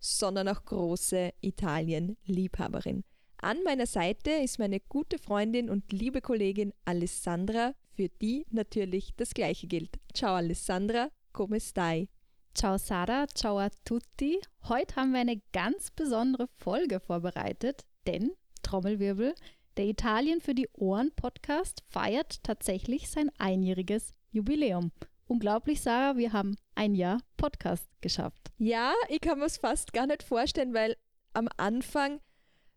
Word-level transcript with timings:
sondern 0.00 0.48
auch 0.48 0.64
große 0.64 1.32
Italien-Liebhaberin. 1.40 3.04
An 3.36 3.62
meiner 3.62 3.86
Seite 3.86 4.30
ist 4.30 4.58
meine 4.58 4.80
gute 4.80 5.18
Freundin 5.18 5.70
und 5.70 5.92
liebe 5.92 6.20
Kollegin 6.20 6.72
Alessandra, 6.84 7.74
für 7.94 8.08
die 8.08 8.44
natürlich 8.50 9.14
das 9.16 9.32
Gleiche 9.32 9.66
gilt. 9.66 9.98
Ciao 10.12 10.34
Alessandra, 10.34 11.10
come 11.32 11.60
stai? 11.60 12.08
Ciao 12.54 12.78
Sarah, 12.78 13.26
ciao 13.28 13.58
a 13.58 13.70
tutti. 13.84 14.40
Heute 14.64 14.96
haben 14.96 15.12
wir 15.12 15.20
eine 15.20 15.40
ganz 15.52 15.90
besondere 15.90 16.48
Folge 16.58 17.00
vorbereitet, 17.00 17.84
denn, 18.06 18.32
Trommelwirbel, 18.62 19.34
der 19.76 19.86
Italien 19.86 20.40
für 20.40 20.54
die 20.54 20.68
Ohren 20.74 21.12
Podcast 21.14 21.82
feiert 21.88 22.42
tatsächlich 22.42 23.08
sein 23.08 23.30
einjähriges 23.38 24.14
Jubiläum. 24.32 24.90
Unglaublich, 25.30 25.80
Sarah, 25.80 26.16
wir 26.16 26.32
haben 26.32 26.56
ein 26.74 26.96
Jahr 26.96 27.20
Podcast 27.36 27.86
geschafft. 28.00 28.50
Ja, 28.58 28.94
ich 29.08 29.20
kann 29.20 29.38
mir 29.38 29.44
es 29.44 29.58
fast 29.58 29.92
gar 29.92 30.08
nicht 30.08 30.24
vorstellen, 30.24 30.74
weil 30.74 30.96
am 31.34 31.48
Anfang 31.56 32.18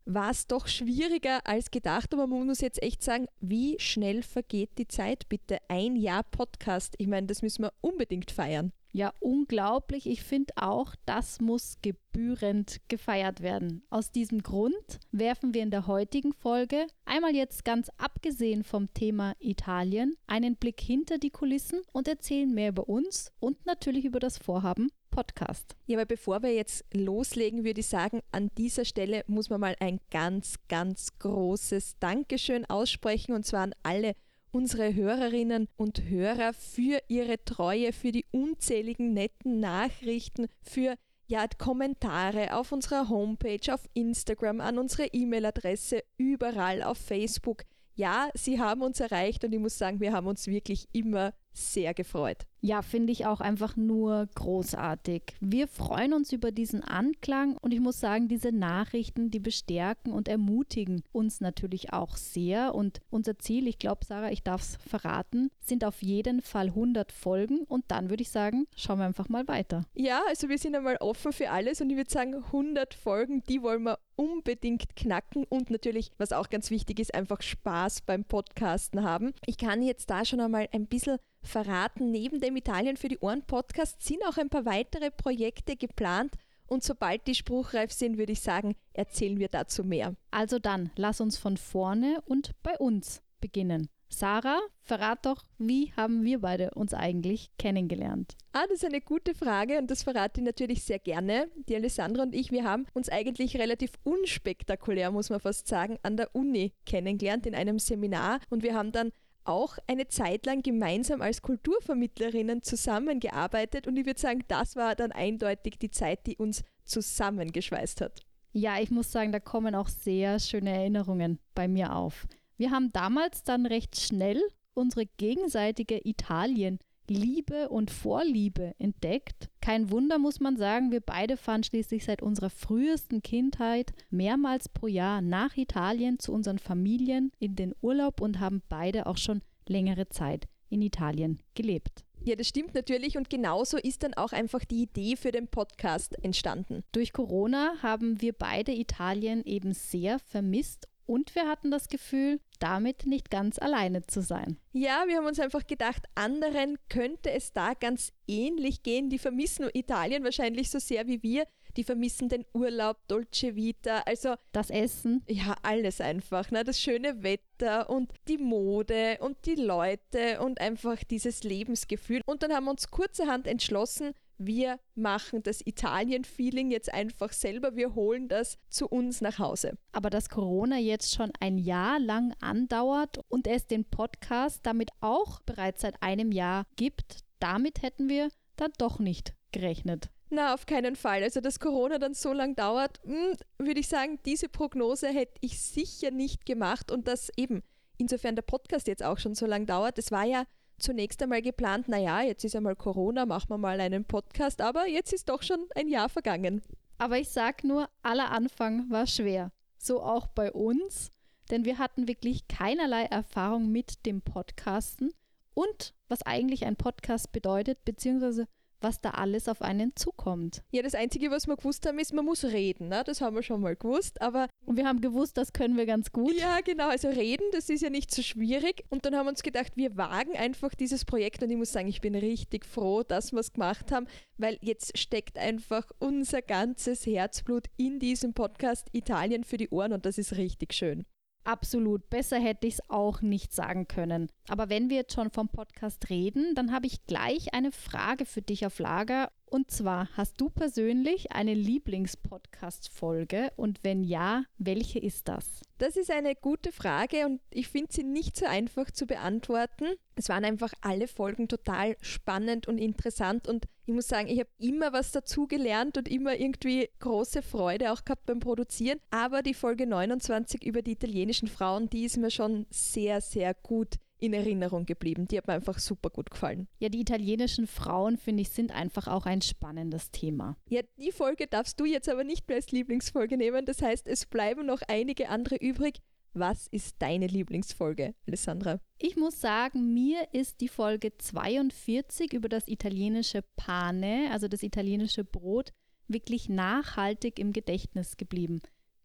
war 0.06 0.32
es 0.32 0.48
doch 0.48 0.68
schwieriger 0.68 1.46
als 1.46 1.72
gedacht, 1.72 2.14
aber 2.14 2.28
man 2.28 2.46
muss 2.46 2.62
jetzt 2.62 2.82
echt 2.82 3.04
sagen, 3.04 3.28
wie 3.40 3.78
schnell 3.80 4.24
vergeht 4.24 4.72
die 4.78 4.88
Zeit 4.88 5.30
bitte? 5.30 5.58
Ein 5.68 5.96
Jahr 5.96 6.24
Podcast, 6.24 6.96
ich 6.98 7.08
meine, 7.08 7.28
das 7.28 7.42
müssen 7.42 7.64
wir 7.64 7.74
unbedingt 7.82 8.32
feiern. 8.32 8.72
Ja, 8.96 9.12
unglaublich. 9.20 10.06
Ich 10.06 10.22
finde 10.22 10.54
auch, 10.56 10.94
das 11.08 11.42
muss 11.42 11.78
gebührend 11.82 12.78
gefeiert 12.90 13.42
werden. 13.42 13.82
Aus 13.90 14.12
diesem 14.12 14.44
Grund 14.44 15.00
werfen 15.12 15.56
wir 15.56 15.64
in 15.64 15.72
der 15.72 15.88
heutigen 15.88 16.32
Folge, 16.32 16.86
einmal 17.04 17.36
jetzt 17.36 17.66
ganz 17.66 17.90
abgesehen 17.98 18.64
vom 18.64 18.94
Thema 18.94 19.34
Italien, 19.40 20.16
einen 20.28 20.58
Blick 20.58 20.80
hinter 20.80 21.18
die 21.18 21.32
Kulissen 21.32 21.82
und 21.92 22.08
erzählen 22.08 22.54
mehr 22.54 22.70
über 22.70 22.88
uns 22.88 23.32
und 23.40 23.66
natürlich 23.66 24.06
über 24.06 24.20
das 24.20 24.38
Vorhaben 24.38 24.90
Podcast. 25.14 25.76
Ja, 25.86 26.00
aber 26.00 26.08
bevor 26.08 26.42
wir 26.42 26.54
jetzt 26.56 26.84
loslegen, 26.92 27.64
würde 27.64 27.82
ich 27.82 27.88
sagen, 27.88 28.22
an 28.32 28.50
dieser 28.58 28.84
Stelle 28.84 29.24
muss 29.28 29.52
man 29.52 29.62
mal 29.62 29.76
ein 29.80 30.00
ganz, 30.10 30.56
ganz 30.70 31.20
großes 31.20 32.00
Dankeschön 32.00 32.66
aussprechen 32.66 33.34
und 33.34 33.46
zwar 33.46 33.62
an 33.62 33.76
alle 33.84 34.16
unsere 34.52 34.96
Hörerinnen 34.96 35.68
und 35.78 36.10
Hörer 36.10 36.54
für 36.54 37.00
ihre 37.08 37.44
Treue, 37.46 37.94
für 37.94 38.12
die 38.12 38.26
unzähligen 38.32 39.14
netten 39.14 39.60
Nachrichten, 39.60 40.48
für 40.64 40.96
ja, 41.28 41.46
Kommentare 41.60 42.56
auf 42.56 42.72
unserer 42.72 43.08
Homepage, 43.08 43.72
auf 43.72 43.88
Instagram, 43.94 44.62
an 44.62 44.80
unsere 44.80 45.08
E-Mail-Adresse, 45.14 46.04
überall 46.18 46.82
auf 46.82 46.98
Facebook. 46.98 47.66
Ja, 47.94 48.30
sie 48.34 48.60
haben 48.60 48.82
uns 48.82 49.00
erreicht 49.00 49.44
und 49.44 49.54
ich 49.54 49.60
muss 49.60 49.78
sagen, 49.78 50.00
wir 50.00 50.12
haben 50.12 50.26
uns 50.26 50.48
wirklich 50.48 50.88
immer 50.92 51.34
sehr 51.54 51.94
gefreut. 51.94 52.46
Ja, 52.66 52.82
finde 52.82 53.12
ich 53.12 53.26
auch 53.26 53.42
einfach 53.42 53.76
nur 53.76 54.26
großartig. 54.36 55.24
Wir 55.42 55.68
freuen 55.68 56.14
uns 56.14 56.32
über 56.32 56.52
diesen 56.52 56.82
Anklang 56.82 57.58
und 57.58 57.74
ich 57.74 57.82
muss 57.82 58.00
sagen, 58.00 58.30
diese 58.30 58.54
Nachrichten, 58.54 59.30
die 59.32 59.42
bestärken 59.42 60.14
und 60.14 60.30
ermutigen 60.30 61.04
uns 61.12 61.42
natürlich 61.42 61.92
auch 61.92 62.16
sehr. 62.16 62.74
Und 62.74 63.02
unser 63.10 63.38
Ziel, 63.38 63.68
ich 63.68 63.80
glaube, 63.80 64.06
Sarah, 64.06 64.32
ich 64.32 64.44
darf 64.44 64.62
es 64.62 64.78
verraten, 64.88 65.52
sind 65.60 65.84
auf 65.84 66.02
jeden 66.02 66.42
Fall 66.42 66.68
100 66.68 67.12
Folgen 67.12 67.64
und 67.68 67.84
dann 67.90 68.10
würde 68.10 68.24
ich 68.24 68.30
sagen, 68.30 68.66
schauen 68.78 69.00
wir 69.00 69.06
einfach 69.06 69.28
mal 69.28 69.46
weiter. 69.50 69.84
Ja, 69.94 70.22
also 70.30 70.48
wir 70.48 70.58
sind 70.58 70.74
einmal 70.74 70.96
offen 71.02 71.34
für 71.34 71.50
alles 71.50 71.82
und 71.82 71.90
ich 71.90 71.98
würde 71.98 72.12
sagen, 72.12 72.34
100 72.34 72.94
Folgen, 72.94 73.44
die 73.50 73.62
wollen 73.62 73.84
wir 73.84 74.00
unbedingt 74.16 74.96
knacken 74.96 75.44
und 75.50 75.70
natürlich, 75.70 76.12
was 76.18 76.32
auch 76.32 76.50
ganz 76.50 76.72
wichtig 76.72 77.00
ist, 77.00 77.14
einfach 77.14 77.42
Spaß 77.42 78.02
beim 78.02 78.24
Podcasten 78.24 79.04
haben. 79.04 79.34
Ich 79.46 79.58
kann 79.58 79.82
jetzt 79.82 80.10
da 80.10 80.24
schon 80.24 80.40
einmal 80.40 80.70
ein 80.72 80.88
bisschen 80.88 81.18
verraten, 81.44 82.12
neben 82.12 82.40
dem 82.40 82.56
Italien 82.56 82.98
für 82.98 83.10
die 83.10 83.20
Ohren 83.20 83.44
Podcast 83.44 84.02
sind 84.02 84.24
auch 84.26 84.38
ein 84.38 84.50
paar 84.50 84.66
weitere 84.66 85.12
Projekte 85.12 85.76
geplant 85.76 86.34
und 86.68 86.84
sobald 86.84 87.28
die 87.28 87.36
spruchreif 87.36 87.92
sind, 87.92 88.18
würde 88.18 88.32
ich 88.32 88.42
sagen, 88.42 88.76
erzählen 88.94 89.40
wir 89.40 89.50
dazu 89.50 89.84
mehr. 89.84 90.16
Also 90.32 90.60
dann, 90.60 90.92
lass 90.96 91.22
uns 91.22 91.38
von 91.38 91.58
vorne 91.58 92.22
und 92.26 92.52
bei 92.64 92.78
uns 92.78 93.22
beginnen. 93.40 93.90
Sarah, 94.10 94.60
verrat 94.84 95.26
doch, 95.26 95.44
wie 95.58 95.92
haben 95.94 96.24
wir 96.24 96.42
beide 96.42 96.70
uns 96.76 96.94
eigentlich 96.94 97.50
kennengelernt? 97.58 98.36
Ah, 98.52 98.64
das 98.70 98.84
ist 98.84 98.86
eine 98.86 99.02
gute 99.02 99.34
Frage 99.34 99.80
und 99.80 99.90
das 99.90 100.04
verrate 100.04 100.40
ich 100.40 100.46
natürlich 100.46 100.84
sehr 100.84 101.00
gerne. 101.00 101.50
Die 101.68 101.76
Alessandra 101.76 102.22
und 102.22 102.36
ich, 102.36 102.52
wir 102.52 102.64
haben 102.64 102.86
uns 102.94 103.10
eigentlich 103.10 103.58
relativ 103.58 103.94
unspektakulär, 104.04 105.10
muss 105.10 105.32
man 105.32 105.40
fast 105.40 105.68
sagen, 105.68 105.98
an 106.04 106.16
der 106.16 106.36
Uni 106.36 106.74
kennengelernt 106.86 107.48
in 107.48 107.56
einem 107.56 107.80
Seminar 107.80 108.40
und 108.52 108.62
wir 108.62 108.76
haben 108.76 108.92
dann 108.92 109.12
auch 109.46 109.78
eine 109.88 110.08
Zeit 110.08 110.46
lang 110.46 110.62
gemeinsam 110.62 111.22
als 111.22 111.42
Kulturvermittlerinnen 111.42 112.64
zusammengearbeitet 112.64 113.88
und 113.88 113.98
ich 113.98 114.06
würde 114.06 114.20
sagen, 114.20 114.44
das 114.48 114.76
war 114.76 114.96
dann 114.96 115.12
eindeutig 115.12 115.80
die 115.80 115.92
Zeit, 115.92 116.26
die 116.26 116.38
uns 116.38 116.64
zusammengeschweißt 116.86 118.02
hat. 118.02 118.22
Ja, 118.52 118.80
ich 118.80 118.92
muss 118.92 119.12
sagen, 119.12 119.32
da 119.32 119.40
kommen 119.40 119.76
auch 119.76 119.88
sehr 119.90 120.40
schöne 120.40 120.72
Erinnerungen 120.72 121.40
bei 121.56 121.68
mir 121.68 121.96
auf. 121.96 122.28
Wir 122.58 122.72
haben 122.72 122.92
damals 122.92 123.44
dann 123.44 123.66
recht 123.66 124.00
schnell 124.00 124.42
unsere 124.74 125.06
gegenseitige 125.06 126.00
Italien 126.08 126.80
Liebe 127.14 127.70
und 127.70 127.92
Vorliebe 127.92 128.74
entdeckt. 128.80 129.50
Kein 129.62 129.92
Wunder 129.92 130.18
muss 130.18 130.40
man 130.40 130.58
sagen, 130.58 130.92
wir 130.92 131.02
beide 131.02 131.38
fahren 131.38 131.64
schließlich 131.64 132.06
seit 132.06 132.22
unserer 132.22 132.50
frühesten 132.50 133.22
Kindheit 133.22 133.94
mehrmals 134.10 134.70
pro 134.70 134.88
Jahr 134.88 135.22
nach 135.22 135.56
Italien 135.56 136.20
zu 136.20 136.34
unseren 136.34 136.60
Familien 136.60 137.32
in 137.40 137.56
den 137.56 137.74
Urlaub 137.82 138.22
und 138.22 138.40
haben 138.40 138.62
beide 138.70 139.06
auch 139.08 139.18
schon 139.18 139.42
längere 139.68 140.10
Zeit 140.10 140.48
in 140.70 140.82
Italien 140.82 141.40
gelebt. 141.56 142.04
Ja, 142.26 142.38
das 142.38 142.48
stimmt 142.48 142.74
natürlich 142.74 143.18
und 143.18 143.30
genauso 143.30 143.78
ist 143.78 144.04
dann 144.04 144.14
auch 144.14 144.32
einfach 144.32 144.64
die 144.64 144.84
Idee 144.84 145.18
für 145.18 145.34
den 145.34 145.50
Podcast 145.50 146.18
entstanden. 146.24 146.84
Durch 146.94 147.12
Corona 147.12 147.74
haben 147.82 148.22
wir 148.22 148.32
beide 148.32 148.72
Italien 148.72 149.44
eben 149.44 149.74
sehr 149.74 150.20
vermisst 150.20 150.88
und 151.14 151.36
wir 151.36 151.48
hatten 151.48 151.70
das 151.70 151.90
Gefühl, 151.90 152.40
damit 152.60 153.06
nicht 153.06 153.30
ganz 153.30 153.60
alleine 153.60 154.02
zu 154.08 154.24
sein. 154.24 154.58
Ja, 154.72 155.04
wir 155.06 155.18
haben 155.18 155.28
uns 155.28 155.40
einfach 155.40 155.68
gedacht, 155.68 156.08
anderen 156.16 156.80
könnte 156.90 157.30
es 157.30 157.54
da 157.54 157.76
ganz 157.76 158.14
ähnlich 158.28 158.82
gehen. 158.82 159.12
Die 159.12 159.20
vermissen 159.20 159.70
Italien 159.76 160.24
wahrscheinlich 160.24 160.72
so 160.72 160.80
sehr 160.80 161.06
wie 161.06 161.22
wir. 161.22 161.46
Die 161.78 161.84
vermissen 161.84 162.30
den 162.30 162.46
Urlaub, 162.52 162.98
Dolce 163.08 163.56
Vita, 163.56 164.00
also 164.08 164.34
das 164.54 164.72
Essen. 164.72 165.24
Ja, 165.28 165.56
alles 165.62 166.02
einfach. 166.02 166.50
Ne? 166.50 166.64
Das 166.64 166.80
schöne 166.80 167.22
Wetter 167.22 167.92
und 167.92 168.12
die 168.28 168.40
Mode 168.40 169.20
und 169.20 169.38
die 169.46 169.56
Leute 169.56 170.42
und 170.42 170.60
einfach 170.62 171.04
dieses 171.04 171.44
Lebensgefühl. 171.44 172.22
Und 172.26 172.42
dann 172.42 172.54
haben 172.54 172.66
wir 172.66 172.72
uns 172.72 172.90
kurzerhand 172.90 173.46
entschlossen, 173.46 174.14
wir 174.38 174.80
machen 174.96 175.44
das 175.44 175.66
Italien-Feeling 175.66 176.72
jetzt 176.72 176.94
einfach 176.94 177.32
selber, 177.34 177.76
wir 177.76 177.96
holen 177.96 178.28
das 178.28 178.58
zu 178.70 178.88
uns 178.88 179.22
nach 179.22 179.40
Hause. 179.40 179.78
Aber 179.92 180.10
dass 180.10 180.30
Corona 180.30 180.78
jetzt 180.78 181.14
schon 181.14 181.32
ein 181.40 181.58
Jahr 181.58 182.00
lang 182.00 182.34
andauert 182.42 183.20
und 183.30 183.48
es 183.48 183.68
den 183.68 183.86
Podcast 183.86 184.66
damit 184.66 184.92
auch 185.02 185.40
bereits 185.42 185.82
seit 185.82 186.02
einem 186.02 186.32
Jahr 186.32 186.66
gibt, 186.76 187.20
damit 187.40 187.82
hätten 187.82 188.10
wir 188.10 188.30
dann 188.56 188.72
doch 188.78 189.00
nicht 189.00 189.34
gerechnet. 189.52 190.10
Na, 190.30 190.56
auf 190.56 190.66
keinen 190.66 190.96
Fall. 190.96 191.22
Also, 191.22 191.42
dass 191.42 191.60
Corona 191.60 192.00
dann 192.00 192.16
so 192.16 192.34
lang 192.34 192.56
dauert, 192.56 193.00
hm, 193.04 193.36
würde 193.60 193.80
ich 193.80 193.88
sagen, 193.88 194.20
diese 194.26 194.50
Prognose 194.50 195.10
hätte 195.10 195.36
ich 195.42 195.62
sicher 195.62 196.10
nicht 196.10 196.46
gemacht 196.46 196.92
und 196.92 197.08
dass 197.08 197.30
eben 197.38 197.62
insofern 197.98 198.36
der 198.36 198.42
Podcast 198.42 198.88
jetzt 198.88 199.04
auch 199.04 199.20
schon 199.20 199.36
so 199.36 199.46
lang 199.46 199.68
dauert. 199.68 200.00
Es 200.00 200.12
war 200.12 200.26
ja 200.26 200.46
zunächst 200.78 201.22
einmal 201.22 201.42
geplant, 201.42 201.88
naja, 201.88 202.22
jetzt 202.22 202.44
ist 202.44 202.56
einmal 202.56 202.76
Corona, 202.76 203.26
machen 203.26 203.50
wir 203.50 203.58
mal 203.58 203.80
einen 203.80 204.06
Podcast, 204.06 204.62
aber 204.62 204.88
jetzt 204.88 205.14
ist 205.14 205.30
doch 205.30 205.44
schon 205.44 205.66
ein 205.76 205.88
Jahr 205.88 206.10
vergangen. 206.10 206.62
Aber 206.98 207.18
ich 207.18 207.30
sag 207.30 207.64
nur, 207.64 207.90
aller 208.02 208.32
Anfang 208.32 208.90
war 208.90 209.08
schwer. 209.08 209.52
So 209.78 210.02
auch 210.02 210.28
bei 210.28 210.52
uns, 210.52 211.12
denn 211.52 211.66
wir 211.66 211.78
hatten 211.78 212.08
wirklich 212.08 212.48
keinerlei 212.48 213.04
Erfahrung 213.04 213.72
mit 213.72 214.06
dem 214.06 214.22
Podcasten 214.22 215.12
und 215.54 215.94
was 216.08 216.24
eigentlich 216.24 216.66
ein 216.66 216.76
Podcast 216.76 217.32
bedeutet, 217.32 217.84
beziehungsweise 217.86 218.48
was 218.84 219.02
da 219.02 219.12
alles 219.12 219.48
auf 219.48 219.62
einen 219.62 219.96
zukommt. 219.96 220.62
Ja, 220.72 220.82
das 220.82 220.94
Einzige, 220.96 221.32
was 221.32 221.48
wir 221.48 221.56
gewusst 221.56 221.86
haben, 221.88 222.00
ist, 222.00 222.14
man 222.14 222.26
muss 222.26 222.44
reden. 222.44 222.90
Ne? 222.90 223.04
Das 223.06 223.22
haben 223.22 223.36
wir 223.36 223.44
schon 223.44 223.62
mal 223.62 223.76
gewusst. 223.76 224.22
Aber 224.22 224.48
Und 224.66 224.78
wir 224.78 224.86
haben 224.86 225.02
gewusst, 225.02 225.38
das 225.38 225.54
können 225.54 225.78
wir 225.78 225.86
ganz 225.86 226.12
gut. 226.12 226.34
ja, 226.38 226.60
genau. 226.62 226.90
Also 226.90 227.10
reden, 227.10 227.46
das 227.52 227.70
ist 227.70 227.82
ja 227.82 227.90
nicht 227.90 228.14
so 228.14 228.22
schwierig. 228.22 228.84
Und 228.90 229.06
dann 229.06 229.16
haben 229.16 229.26
wir 229.26 229.32
uns 229.32 229.44
gedacht, 229.44 229.74
wir 229.76 229.98
wagen 229.98 230.36
einfach 230.36 230.76
dieses 230.76 231.06
Projekt. 231.06 231.42
Und 231.42 231.50
ich 231.50 231.58
muss 231.58 231.72
sagen, 231.72 231.88
ich 231.88 232.02
bin 232.02 232.16
richtig 232.16 232.66
froh, 232.66 233.04
dass 233.04 233.32
wir 233.32 233.40
es 233.40 233.54
gemacht 233.54 233.92
haben, 233.92 234.08
weil 234.38 234.58
jetzt 234.62 234.98
steckt 234.98 235.38
einfach 235.38 235.90
unser 236.00 236.42
ganzes 236.42 237.06
Herzblut 237.06 237.68
in 237.78 238.00
diesem 238.00 238.34
Podcast 238.34 238.88
Italien 238.92 239.44
für 239.44 239.58
die 239.58 239.70
Ohren. 239.70 239.94
Und 239.94 240.06
das 240.06 240.18
ist 240.18 240.36
richtig 240.38 240.74
schön. 240.74 241.06
Absolut. 241.44 242.10
Besser 242.10 242.40
hätte 242.40 242.68
ich 242.68 242.76
es 242.76 242.90
auch 242.90 243.22
nicht 243.22 243.54
sagen 243.54 243.88
können. 243.88 244.30
Aber 244.48 244.70
wenn 244.70 244.90
wir 244.90 244.98
jetzt 244.98 245.14
schon 245.14 245.30
vom 245.30 245.50
Podcast 245.50 246.10
reden, 246.10 246.56
dann 246.56 246.72
habe 246.72 246.88
ich 246.88 247.06
gleich 247.06 247.54
eine 247.54 247.72
Frage 247.72 248.26
für 248.26 248.42
dich 248.42 248.66
auf 248.66 248.80
Lager. 248.80 249.32
Und 249.54 249.70
zwar, 249.70 250.10
hast 250.18 250.42
du 250.42 250.50
persönlich 250.50 251.32
eine 251.32 251.54
Lieblingspodcast-Folge? 251.54 253.52
Und 253.56 253.84
wenn 253.84 254.04
ja, 254.04 254.46
welche 254.58 254.98
ist 254.98 255.28
das? 255.28 255.62
Das 255.78 255.96
ist 255.96 256.10
eine 256.10 256.34
gute 256.34 256.72
Frage 256.72 257.28
und 257.28 257.40
ich 257.52 257.68
finde 257.68 257.94
sie 257.94 258.02
nicht 258.02 258.36
so 258.36 258.48
einfach 258.48 258.90
zu 258.90 259.06
beantworten. 259.06 259.86
Es 260.16 260.28
waren 260.28 260.44
einfach 260.44 260.74
alle 260.82 261.08
Folgen 261.08 261.48
total 261.48 261.96
spannend 262.02 262.68
und 262.68 262.80
interessant 262.80 263.48
und 263.48 263.68
ich 263.86 263.94
muss 263.94 264.08
sagen, 264.08 264.28
ich 264.28 264.40
habe 264.40 264.50
immer 264.58 264.92
was 264.92 265.12
dazugelernt 265.12 266.00
und 266.00 266.08
immer 266.08 266.36
irgendwie 266.36 266.90
große 266.98 267.44
Freude 267.44 267.92
auch 267.92 268.06
gehabt 268.06 268.26
beim 268.26 268.40
Produzieren. 268.40 269.00
Aber 269.12 269.44
die 269.44 269.54
Folge 269.54 269.86
29 269.86 270.64
über 270.64 270.82
die 270.82 270.94
italienischen 270.94 271.48
Frauen, 271.48 271.92
die 271.92 272.06
ist 272.06 272.18
mir 272.18 272.32
schon 272.32 272.66
sehr, 272.72 273.22
sehr 273.22 273.54
gut 273.54 274.00
in 274.24 274.34
Erinnerung 274.34 274.86
geblieben. 274.86 275.28
Die 275.28 275.38
hat 275.38 275.48
mir 275.48 275.54
einfach 275.54 275.80
super 275.80 276.10
gut 276.10 276.32
gefallen. 276.32 276.70
Ja, 276.80 276.88
die 276.88 277.02
italienischen 277.02 277.68
Frauen, 277.68 278.18
finde 278.18 278.42
ich, 278.42 278.50
sind 278.50 278.72
einfach 278.72 279.08
auch 279.08 279.26
ein 279.26 279.42
spannendes 279.42 280.12
Thema. 280.12 280.56
Ja, 280.70 280.82
die 280.98 281.12
Folge 281.12 281.46
darfst 281.46 281.78
du 281.78 281.86
jetzt 281.86 282.08
aber 282.08 282.24
nicht 282.24 282.48
mehr 282.48 282.56
als 282.56 282.72
Lieblingsfolge 282.72 283.36
nehmen. 283.36 283.66
Das 283.66 283.82
heißt, 283.82 284.08
es 284.08 284.26
bleiben 284.26 284.66
noch 284.66 284.82
einige 284.88 285.28
andere 285.28 285.58
übrig. 285.58 286.00
Was 286.32 286.68
ist 286.68 286.96
deine 287.00 287.28
Lieblingsfolge, 287.28 288.16
Alessandra? 288.26 288.80
Ich 288.98 289.18
muss 289.18 289.42
sagen, 289.42 289.94
mir 289.94 290.30
ist 290.32 290.62
die 290.62 290.70
Folge 290.70 291.18
42 291.18 292.32
über 292.32 292.48
das 292.48 292.70
italienische 292.70 293.44
Pane, 293.58 294.30
also 294.32 294.48
das 294.48 294.64
italienische 294.64 295.26
Brot, 295.26 295.74
wirklich 296.08 296.48
nachhaltig 296.48 297.40
im 297.40 297.52
Gedächtnis 297.52 298.16
geblieben. 298.16 298.62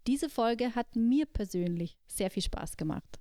Diese 0.06 0.31
Folge 0.31 0.76
hat 0.76 0.94
mir 0.94 1.26
persönlich 1.26 1.99
sehr 2.06 2.31
viel 2.31 2.43
Spaß 2.43 2.76
gemacht. 2.76 3.19